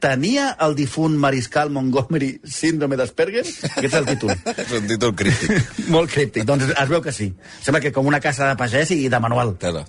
Tenia 0.00 0.54
el 0.64 0.74
difunt 0.78 1.16
mariscal 1.20 1.70
Montgomery 1.74 2.30
síndrome 2.48 2.96
d'Asperger? 2.96 3.44
Aquest 3.44 3.84
és 3.84 3.96
el 3.98 4.06
títol. 4.08 4.32
És 4.64 4.74
un 4.78 4.86
títol 4.88 5.14
crític. 5.14 5.72
Molt 5.94 6.12
críptic. 6.12 6.46
Doncs 6.48 6.70
es 6.72 6.88
veu 6.88 7.02
que 7.04 7.12
sí. 7.12 7.28
Sembla 7.60 7.82
que 7.84 7.92
com 7.92 8.08
una 8.08 8.20
casa 8.24 8.48
de 8.48 8.56
pagès 8.56 8.94
i 8.96 9.08
de 9.12 9.20
manual. 9.20 9.54
Tela. 9.60 9.84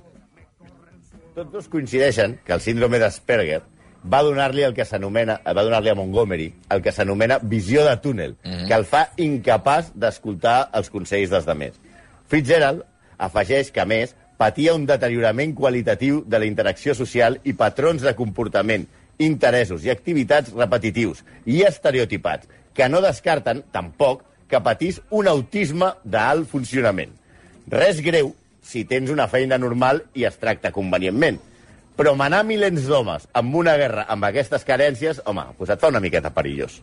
Tots 1.32 1.52
dos 1.54 1.70
coincideixen 1.72 2.42
que 2.44 2.52
el 2.58 2.64
síndrome 2.64 3.00
d'Asperger 3.00 3.62
va 4.12 4.22
donar-li 4.26 4.66
el 4.68 4.74
que 4.76 4.84
s'anomena, 4.86 5.38
va 5.46 5.64
donar-li 5.64 5.92
a 5.92 5.96
Montgomery 5.96 6.50
el 6.74 6.82
que 6.84 6.92
s'anomena 6.92 7.40
visió 7.40 7.86
de 7.88 7.96
túnel, 8.04 8.36
mm 8.44 8.52
-hmm. 8.52 8.68
que 8.68 8.74
el 8.74 8.86
fa 8.86 9.10
incapaç 9.18 9.94
d'escoltar 9.96 10.72
els 10.74 10.90
consells 10.90 11.30
dels 11.30 11.46
demés. 11.46 11.80
Fitzgerald 12.28 12.84
afegeix 13.18 13.72
que, 13.72 13.82
a 13.82 13.86
més, 13.86 14.16
patia 14.38 14.74
un 14.74 14.86
deteriorament 14.86 15.54
qualitatiu 15.54 16.24
de 16.26 16.40
la 16.40 16.46
interacció 16.46 16.96
social 16.96 17.40
i 17.44 17.54
patrons 17.54 18.02
de 18.02 18.16
comportament, 18.16 18.88
interessos 19.20 19.86
i 19.86 19.92
activitats 19.94 20.54
repetitius 20.56 21.24
i 21.46 21.62
estereotipats, 21.68 22.48
que 22.74 22.88
no 22.90 23.02
descarten, 23.04 23.64
tampoc, 23.72 24.24
que 24.48 24.60
patís 24.64 25.00
un 25.10 25.28
autisme 25.32 25.94
d'alt 26.04 26.50
funcionament. 26.52 27.12
Res 27.72 28.02
greu 28.04 28.34
si 28.64 28.84
tens 28.86 29.12
una 29.12 29.28
feina 29.32 29.58
normal 29.58 30.04
i 30.14 30.26
es 30.28 30.38
tracta 30.40 30.72
convenientment. 30.76 31.40
Però 31.98 32.14
manar 32.18 32.44
milers 32.48 32.88
d'homes 32.88 33.28
amb 33.38 33.56
una 33.60 33.76
guerra 33.78 34.06
amb 34.10 34.26
aquestes 34.28 34.64
carències, 34.68 35.22
home, 35.26 35.44
pues 35.58 35.70
et 35.70 35.82
fa 35.82 35.92
una 35.92 36.02
miqueta 36.04 36.32
perillós. 36.34 36.80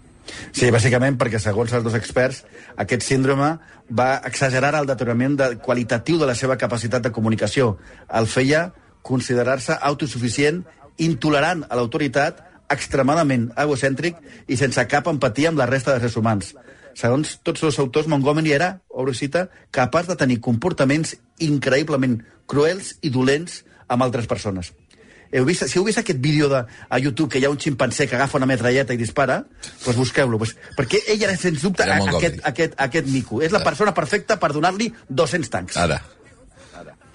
Sí, 0.53 0.69
bàsicament 0.73 1.17
perquè, 1.21 1.41
segons 1.41 1.73
els 1.73 1.85
dos 1.85 1.97
experts, 1.97 2.43
aquest 2.77 3.07
síndrome 3.07 3.55
va 3.89 4.09
exagerar 4.29 4.75
el 4.77 4.89
deteriorament 4.89 5.39
de, 5.39 5.49
qualitatiu 5.65 6.19
de 6.21 6.29
la 6.29 6.37
seva 6.37 6.59
capacitat 6.61 7.07
de 7.07 7.13
comunicació. 7.15 7.77
El 8.21 8.29
feia 8.29 8.69
considerar-se 9.09 9.79
autosuficient, 9.81 10.61
intolerant 10.99 11.65
a 11.69 11.77
l'autoritat, 11.79 12.45
extremadament 12.69 13.49
egocèntric 13.57 14.17
i 14.49 14.57
sense 14.61 14.83
cap 14.91 15.07
empatia 15.09 15.49
amb 15.53 15.59
la 15.59 15.67
resta 15.71 15.95
de 15.95 16.03
éssers 16.03 16.19
humans. 16.21 16.53
Segons 16.99 17.37
tots 17.47 17.63
els 17.63 17.79
autors, 17.79 18.09
Montgomery 18.11 18.53
era, 18.53 18.81
obro 18.91 19.15
cita, 19.15 19.47
capaç 19.71 20.09
de 20.11 20.17
tenir 20.19 20.41
comportaments 20.45 21.15
increïblement 21.39 22.19
cruels 22.51 22.97
i 23.07 23.11
dolents 23.15 23.63
amb 23.89 24.03
altres 24.05 24.27
persones. 24.29 24.73
Heu 25.31 25.45
vist, 25.45 25.67
si 25.69 25.77
heu 25.77 25.85
vist 25.85 26.01
aquest 26.01 26.19
vídeo 26.25 26.49
de, 26.49 26.63
a 26.89 26.99
YouTube 26.99 27.29
que 27.31 27.39
hi 27.41 27.45
ha 27.45 27.51
un 27.53 27.59
ximpanzé 27.61 28.07
que 28.09 28.17
agafa 28.17 28.39
una 28.41 28.47
metralleta 28.49 28.95
i 28.97 29.01
dispara, 29.01 29.43
doncs 29.85 29.99
busqueu-lo. 30.01 30.39
Pues, 30.41 30.55
perquè 30.77 31.03
ell 31.13 31.23
era, 31.27 31.35
sens 31.37 31.61
dubte, 31.63 31.85
Era 31.85 31.99
a- 32.01 32.15
aquest, 32.17 32.41
aquest, 32.49 32.75
aquest 32.81 33.11
mico. 33.13 33.43
És 33.45 33.53
la 33.53 33.61
persona 33.63 33.93
perfecta 33.95 34.39
per 34.41 34.55
donar-li 34.57 34.89
200 35.09 35.51
tancs. 35.53 35.77
Ara. 35.77 36.01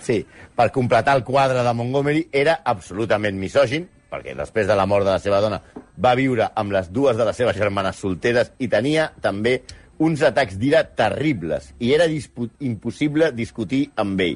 Sí, 0.04 0.26
per 0.56 0.68
completar 0.76 1.16
el 1.16 1.24
quadre 1.24 1.62
de 1.64 1.72
Montgomery 1.74 2.26
era 2.36 2.58
absolutament 2.68 3.38
misògin, 3.40 3.86
perquè 4.12 4.34
després 4.36 4.68
de 4.68 4.76
la 4.76 4.86
mort 4.86 5.08
de 5.08 5.14
la 5.14 5.22
seva 5.24 5.40
dona 5.42 5.62
va 6.04 6.12
viure 6.20 6.50
amb 6.60 6.76
les 6.76 6.90
dues 6.92 7.16
de 7.18 7.24
les 7.24 7.40
seves 7.40 7.56
germanes 7.56 8.02
solteres 8.04 8.52
i 8.60 8.68
tenia 8.68 9.08
també 9.24 9.62
uns 10.04 10.26
atacs 10.28 10.58
d'ira 10.60 10.84
terribles 10.98 11.72
i 11.80 11.94
era 11.96 12.10
impossible 12.10 13.32
discutir 13.32 13.86
amb 13.96 14.20
ell. 14.26 14.36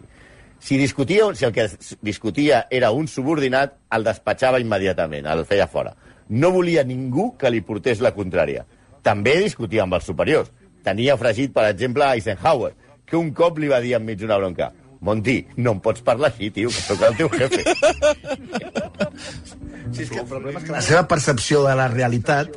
Si, 0.57 0.79
discutia, 0.79 1.27
si 1.35 1.45
el 1.45 1.51
que 1.53 1.67
discutia 2.01 2.63
era 2.71 2.93
un 2.95 3.11
subordinat, 3.11 3.75
el 3.93 4.07
despatxava 4.07 4.63
immediatament, 4.63 5.27
el 5.27 5.43
feia 5.45 5.67
fora. 5.67 5.93
No 6.29 6.49
volia 6.55 6.87
ningú 6.87 7.33
que 7.37 7.51
li 7.51 7.61
portés 7.61 7.99
la 8.01 8.15
contrària. 8.15 8.63
També 9.03 9.35
discutia 9.43 9.83
amb 9.83 9.99
els 9.99 10.07
superiors. 10.07 10.49
Tenia 10.87 11.19
fregit, 11.19 11.53
per 11.53 11.67
exemple, 11.67 12.07
Eisenhower, 12.15 12.73
que 13.05 13.19
un 13.19 13.29
cop 13.35 13.59
li 13.59 13.69
va 13.69 13.83
dir 13.83 13.97
enmig 13.99 14.23
d'una 14.23 14.39
bronca 14.39 14.71
Monti, 14.99 15.47
no 15.57 15.75
em 15.75 15.79
pots 15.83 16.01
parlar 16.01 16.31
així, 16.31 16.49
tio, 16.51 16.69
que 16.73 16.81
sóc 16.81 17.01
el 17.05 17.17
teu 17.19 17.29
jefe. 17.29 17.63
Sí, 19.91 20.03
és 20.03 20.09
que 20.11 20.19
el 20.19 20.27
problema 20.27 20.59
és 20.59 20.65
que 20.67 20.73
la 20.73 20.81
seva 20.83 21.05
percepció 21.07 21.61
de 21.65 21.75
la 21.77 21.87
realitat 21.91 22.51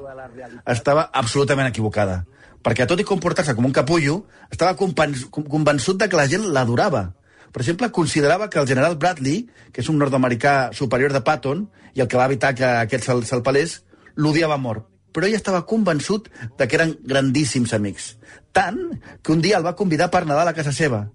estava 0.66 1.08
absolutament 1.12 1.68
equivocada. 1.70 2.24
Perquè 2.64 2.86
tot 2.88 3.00
i 3.00 3.06
comportar-se 3.08 3.54
com 3.56 3.64
un 3.68 3.72
capullo, 3.76 4.24
estava 4.50 4.74
conven- 4.76 5.16
convençut 5.30 6.00
de 6.00 6.08
que 6.08 6.18
la 6.18 6.26
gent 6.28 6.44
l'adorava. 6.52 7.14
Per 7.52 7.62
exemple, 7.62 7.90
considerava 7.90 8.48
que 8.50 8.58
el 8.60 8.66
general 8.68 8.96
Bradley, 8.96 9.46
que 9.72 9.80
és 9.80 9.88
un 9.88 9.98
nord-americà 9.98 10.72
superior 10.76 11.12
de 11.12 11.22
Patton, 11.26 11.68
i 11.94 12.00
el 12.04 12.08
que 12.08 12.18
va 12.20 12.26
evitar 12.28 12.54
que 12.54 12.64
aquest 12.64 13.04
se'l 13.08 13.24
se 13.26 13.40
pelés, 13.42 13.80
l'odiava 14.14 14.54
a 14.54 14.62
mort. 14.62 14.86
Però 15.10 15.26
ell 15.26 15.34
estava 15.34 15.64
convençut 15.66 16.28
de 16.58 16.68
que 16.68 16.76
eren 16.76 16.92
grandíssims 17.02 17.72
amics. 17.74 18.12
Tant 18.52 18.78
que 19.22 19.32
un 19.32 19.40
dia 19.42 19.56
el 19.58 19.64
va 19.66 19.74
convidar 19.74 20.10
per 20.10 20.24
Nadal 20.26 20.48
a 20.48 20.54
casa 20.54 20.70
seva. 20.72 21.08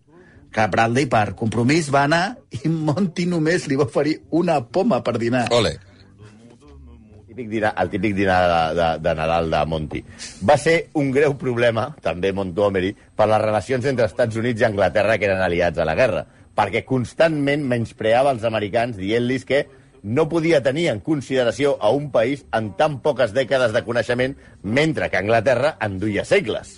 Que 0.55 0.69
Bradley, 0.71 1.09
per 1.11 1.33
compromís, 1.35 1.89
va 1.91 2.05
anar 2.07 2.23
i 2.55 2.69
Monty 2.71 3.25
només 3.27 3.65
li 3.67 3.75
va 3.75 3.89
oferir 3.89 4.15
una 4.39 4.61
poma 4.63 5.01
per 5.03 5.17
dinar. 5.19 5.49
Ole. 5.51 5.73
El 5.75 7.25
típic 7.27 7.49
dinar, 7.51 7.73
el 7.81 7.89
típic 7.91 8.15
dinar 8.15 8.37
de, 8.47 8.61
de, 8.77 8.87
de 9.03 9.15
Nadal 9.19 9.51
de 9.51 9.65
Monty. 9.67 10.01
Va 10.47 10.55
ser 10.55 10.77
un 10.95 11.11
greu 11.11 11.35
problema, 11.35 11.89
també 12.01 12.31
Montgomery, 12.31 12.93
per 12.95 13.27
les 13.27 13.43
relacions 13.43 13.89
entre 13.91 14.07
Estats 14.07 14.39
Units 14.39 14.63
i 14.63 14.69
Anglaterra 14.69 15.17
que 15.19 15.27
eren 15.27 15.43
aliats 15.43 15.83
a 15.83 15.89
la 15.89 15.97
guerra, 15.99 16.23
perquè 16.55 16.85
constantment 16.87 17.67
menyspreava 17.67 18.31
els 18.31 18.47
americans 18.47 18.95
dient-los 18.95 19.43
que 19.43 19.65
no 20.05 20.29
podia 20.29 20.63
tenir 20.63 20.87
en 20.93 21.03
consideració 21.03 21.75
a 21.81 21.89
un 21.91 22.11
país 22.13 22.45
en 22.55 22.71
tan 22.79 23.01
poques 23.03 23.35
dècades 23.35 23.75
de 23.75 23.83
coneixement, 23.83 24.39
mentre 24.63 25.11
que 25.11 25.19
Anglaterra 25.19 25.75
en 25.81 25.99
duia 25.99 26.23
segles. 26.23 26.77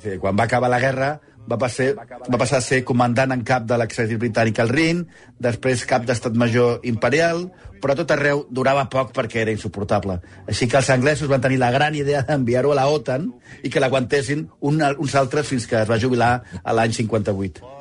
Sí, 0.00 0.16
quan 0.18 0.34
va 0.34 0.50
acabar 0.50 0.70
la 0.72 0.80
guerra 0.80 1.18
va 1.48 1.58
passar, 1.58 1.92
va 1.96 2.38
passar 2.38 2.60
a 2.60 2.64
ser 2.64 2.82
comandant 2.84 3.32
en 3.34 3.42
cap 3.46 3.64
de 3.68 3.78
l'exèrcit 3.80 4.20
britànic 4.20 4.60
al 4.62 4.70
Rin, 4.70 5.02
després 5.40 5.86
cap 5.88 6.04
d'estat 6.06 6.36
major 6.38 6.84
imperial, 6.86 7.46
però 7.80 7.96
tot 7.96 8.12
arreu 8.12 8.44
durava 8.52 8.84
poc 8.92 9.14
perquè 9.16 9.42
era 9.42 9.54
insuportable. 9.54 10.18
Així 10.46 10.68
que 10.68 10.78
els 10.80 10.90
anglesos 10.92 11.30
van 11.30 11.42
tenir 11.42 11.58
la 11.62 11.72
gran 11.74 11.96
idea 11.96 12.22
d'enviar-ho 12.28 12.74
a 12.74 12.80
la 12.82 12.88
OTAN 12.92 13.30
i 13.64 13.72
que 13.72 13.80
l'aguantessin 13.82 14.46
un, 14.60 14.82
uns 14.82 15.14
altres 15.16 15.48
fins 15.48 15.66
que 15.66 15.80
es 15.80 15.90
va 15.90 15.98
jubilar 15.98 16.32
a 16.62 16.76
l'any 16.76 16.92
58. 16.92 17.76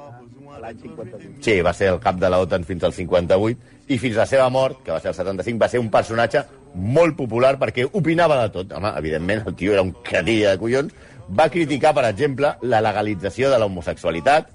Sí, 1.41 1.62
va 1.65 1.74
ser 1.74 1.89
el 1.93 2.00
cap 2.04 2.17
de 2.22 2.30
la 2.30 2.39
OTAN 2.43 2.65
fins 2.67 2.84
al 2.86 2.93
58 2.93 3.78
i 3.89 3.98
fins 3.98 4.17
a 4.17 4.24
la 4.24 4.30
seva 4.30 4.50
mort, 4.54 4.84
que 4.86 4.93
va 4.93 5.00
ser 5.02 5.12
el 5.12 5.17
75, 5.17 5.60
va 5.62 5.69
ser 5.72 5.82
un 5.82 5.89
personatge 5.89 6.43
molt 6.76 7.15
popular 7.17 7.56
perquè 7.62 7.88
opinava 7.98 8.43
de 8.43 8.52
tot. 8.54 8.76
Home, 8.78 8.91
evidentment, 9.02 9.48
el 9.48 9.56
tio 9.58 9.74
era 9.74 9.86
un 9.86 9.95
cretilla 10.06 10.54
de 10.54 10.62
collons. 10.62 10.93
Va 11.30 11.50
criticar, 11.54 11.94
per 11.94 12.08
exemple, 12.08 12.56
la 12.65 12.80
legalització 12.82 13.52
de 13.52 13.60
l'homosexualitat, 13.62 14.50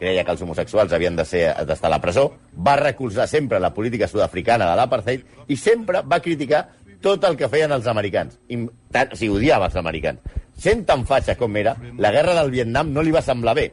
creia 0.00 0.22
que 0.24 0.32
els 0.32 0.42
homosexuals 0.44 0.92
havien 0.96 1.16
d'estar 1.18 1.54
a 1.56 1.92
la 1.92 2.00
presó, 2.00 2.30
va 2.56 2.76
recolzar 2.80 3.26
sempre 3.28 3.60
la 3.60 3.72
política 3.74 4.08
sud-africana 4.08 4.70
de 4.70 4.76
l'apartheid 4.78 5.50
i 5.50 5.58
sempre 5.60 6.00
va 6.06 6.22
criticar 6.24 6.68
tot 7.04 7.24
el 7.24 7.36
que 7.36 7.48
feien 7.52 7.72
els 7.72 7.88
americans. 7.90 8.38
I, 8.48 8.62
tant, 8.92 9.12
o 9.12 9.18
sigui, 9.18 9.36
odiava 9.40 9.68
els 9.68 9.76
americans. 9.80 10.22
Sent 10.60 10.84
tan 10.88 11.06
fatxa 11.08 11.36
com 11.40 11.56
era, 11.56 11.74
la 11.98 12.12
guerra 12.14 12.36
del 12.38 12.52
Vietnam 12.54 12.92
no 12.94 13.04
li 13.04 13.12
va 13.12 13.24
semblar 13.24 13.56
bé. 13.56 13.70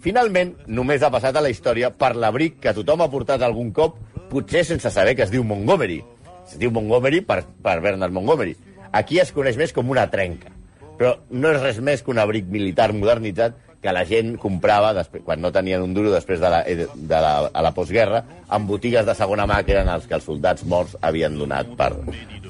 Finalment, 0.00 0.54
només 0.66 1.02
ha 1.02 1.10
passat 1.12 1.36
a 1.36 1.42
la 1.44 1.50
història 1.52 1.90
per 1.92 2.14
l'abric 2.16 2.60
que 2.62 2.74
tothom 2.74 3.04
ha 3.04 3.10
portat 3.12 3.42
algun 3.44 3.74
cop, 3.76 3.98
potser 4.30 4.64
sense 4.64 4.90
saber 4.94 5.16
que 5.18 5.26
es 5.26 5.34
diu 5.34 5.44
Montgomery. 5.44 6.00
Es 6.46 6.56
diu 6.58 6.72
Montgomery 6.74 7.20
per, 7.26 7.42
per 7.62 7.80
Bernard 7.84 8.14
Montgomery. 8.14 8.56
Aquí 8.96 9.20
es 9.22 9.34
coneix 9.34 9.58
més 9.60 9.74
com 9.76 9.90
una 9.90 10.06
trenca. 10.10 10.54
Però 11.00 11.14
no 11.32 11.48
és 11.54 11.62
res 11.62 11.80
més 11.80 12.04
que 12.04 12.12
un 12.12 12.20
abric 12.20 12.48
militar 12.52 12.90
modernitzat 12.92 13.56
que 13.80 13.92
la 13.96 14.02
gent 14.04 14.34
comprava 14.36 14.90
després, 14.92 15.22
quan 15.24 15.40
no 15.40 15.48
tenien 15.52 15.80
un 15.80 15.94
duro 15.96 16.10
després 16.12 16.40
de 16.42 16.48
la, 16.52 16.58
de 16.68 17.20
la, 17.24 17.30
a 17.48 17.62
la 17.64 17.70
postguerra 17.72 18.20
en 18.52 18.66
botigues 18.68 19.06
de 19.08 19.14
segona 19.16 19.46
mà 19.48 19.62
que 19.64 19.72
eren 19.72 19.88
els 19.88 20.04
que 20.04 20.18
els 20.18 20.26
soldats 20.28 20.66
morts 20.68 20.98
havien 21.06 21.38
donat 21.38 21.70
per, 21.78 21.88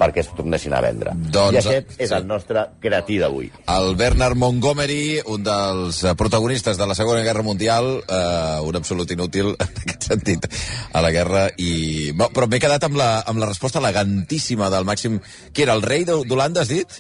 perquè 0.01 0.25
es 0.25 0.31
tornessin 0.35 0.75
a 0.75 0.81
vendre. 0.83 1.13
Doncs, 1.31 1.55
I 1.55 1.61
aquest 1.61 1.93
és 2.01 2.11
sí. 2.11 2.17
el 2.17 2.27
nostre 2.27 2.65
cretí 2.83 3.21
d'avui. 3.23 3.53
El 3.71 3.95
Bernard 4.01 4.39
Montgomery, 4.41 5.21
un 5.31 5.45
dels 5.47 6.01
eh, 6.03 6.17
protagonistes 6.19 6.81
de 6.81 6.89
la 6.91 6.97
Segona 6.99 7.23
Guerra 7.27 7.47
Mundial, 7.47 7.93
eh, 8.03 8.57
un 8.67 8.81
absolut 8.81 9.13
inútil 9.15 9.53
en 9.69 9.85
aquest 9.85 10.09
sentit 10.11 10.49
a 10.91 11.05
la 11.05 11.13
guerra. 11.15 11.45
I... 11.55 12.11
Però 12.19 12.51
m'he 12.51 12.63
quedat 12.63 12.89
amb 12.89 12.99
la, 12.99 13.13
amb 13.23 13.39
la 13.39 13.53
resposta 13.53 13.79
elegantíssima 13.79 14.73
del 14.75 14.89
màxim... 14.89 15.21
Qui 15.55 15.63
era, 15.69 15.79
el 15.79 15.87
rei 15.87 16.03
d'Ho- 16.09 16.25
d'Holanda, 16.27 16.67
has 16.67 16.75
dit? 16.75 16.99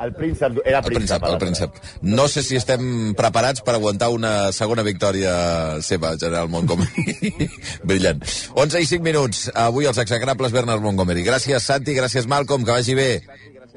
El 0.00 0.12
príncep 0.14 0.60
era 0.64 0.78
El 0.78 0.84
príncep. 0.84 1.20
príncep, 1.20 1.24
el 1.28 1.38
príncep. 1.38 1.70
No 2.02 2.28
sé 2.28 2.42
si 2.42 2.56
estem 2.56 3.12
preparats 3.18 3.60
per 3.66 3.74
aguantar 3.74 4.08
una 4.14 4.52
segona 4.52 4.82
victòria 4.86 5.80
seva, 5.82 6.14
General 6.16 6.48
Montgomery. 6.48 7.48
Brillant. 7.88 8.22
11 8.54 8.80
i 8.80 8.86
5 8.86 9.02
minuts. 9.04 9.50
Avui 9.54 9.86
els 9.90 9.98
execrables 9.98 10.52
Bernard 10.52 10.80
Montgomery. 10.82 11.24
Gràcies, 11.26 11.60
Santi, 11.64 11.94
gràcies, 11.98 12.26
Malcolm, 12.30 12.64
que 12.64 12.72
vagi 12.72 12.94
bé. 12.94 13.10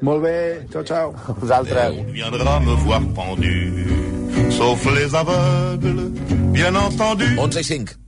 Molt 0.04 0.22
bé, 0.24 0.36
ciao, 0.72 0.82
ciao. 0.84 1.12
Vosaltres. 1.40 2.00
viendra 2.12 2.58
me 2.60 2.74
voir 2.84 3.00
pendu, 3.14 4.50
sauf 4.50 4.84
les 4.92 5.14
aveugles, 5.14 6.10
bien 6.52 6.76
entendu. 6.76 7.28
11 7.40 7.60
i 7.60 7.64
5. 7.64 8.03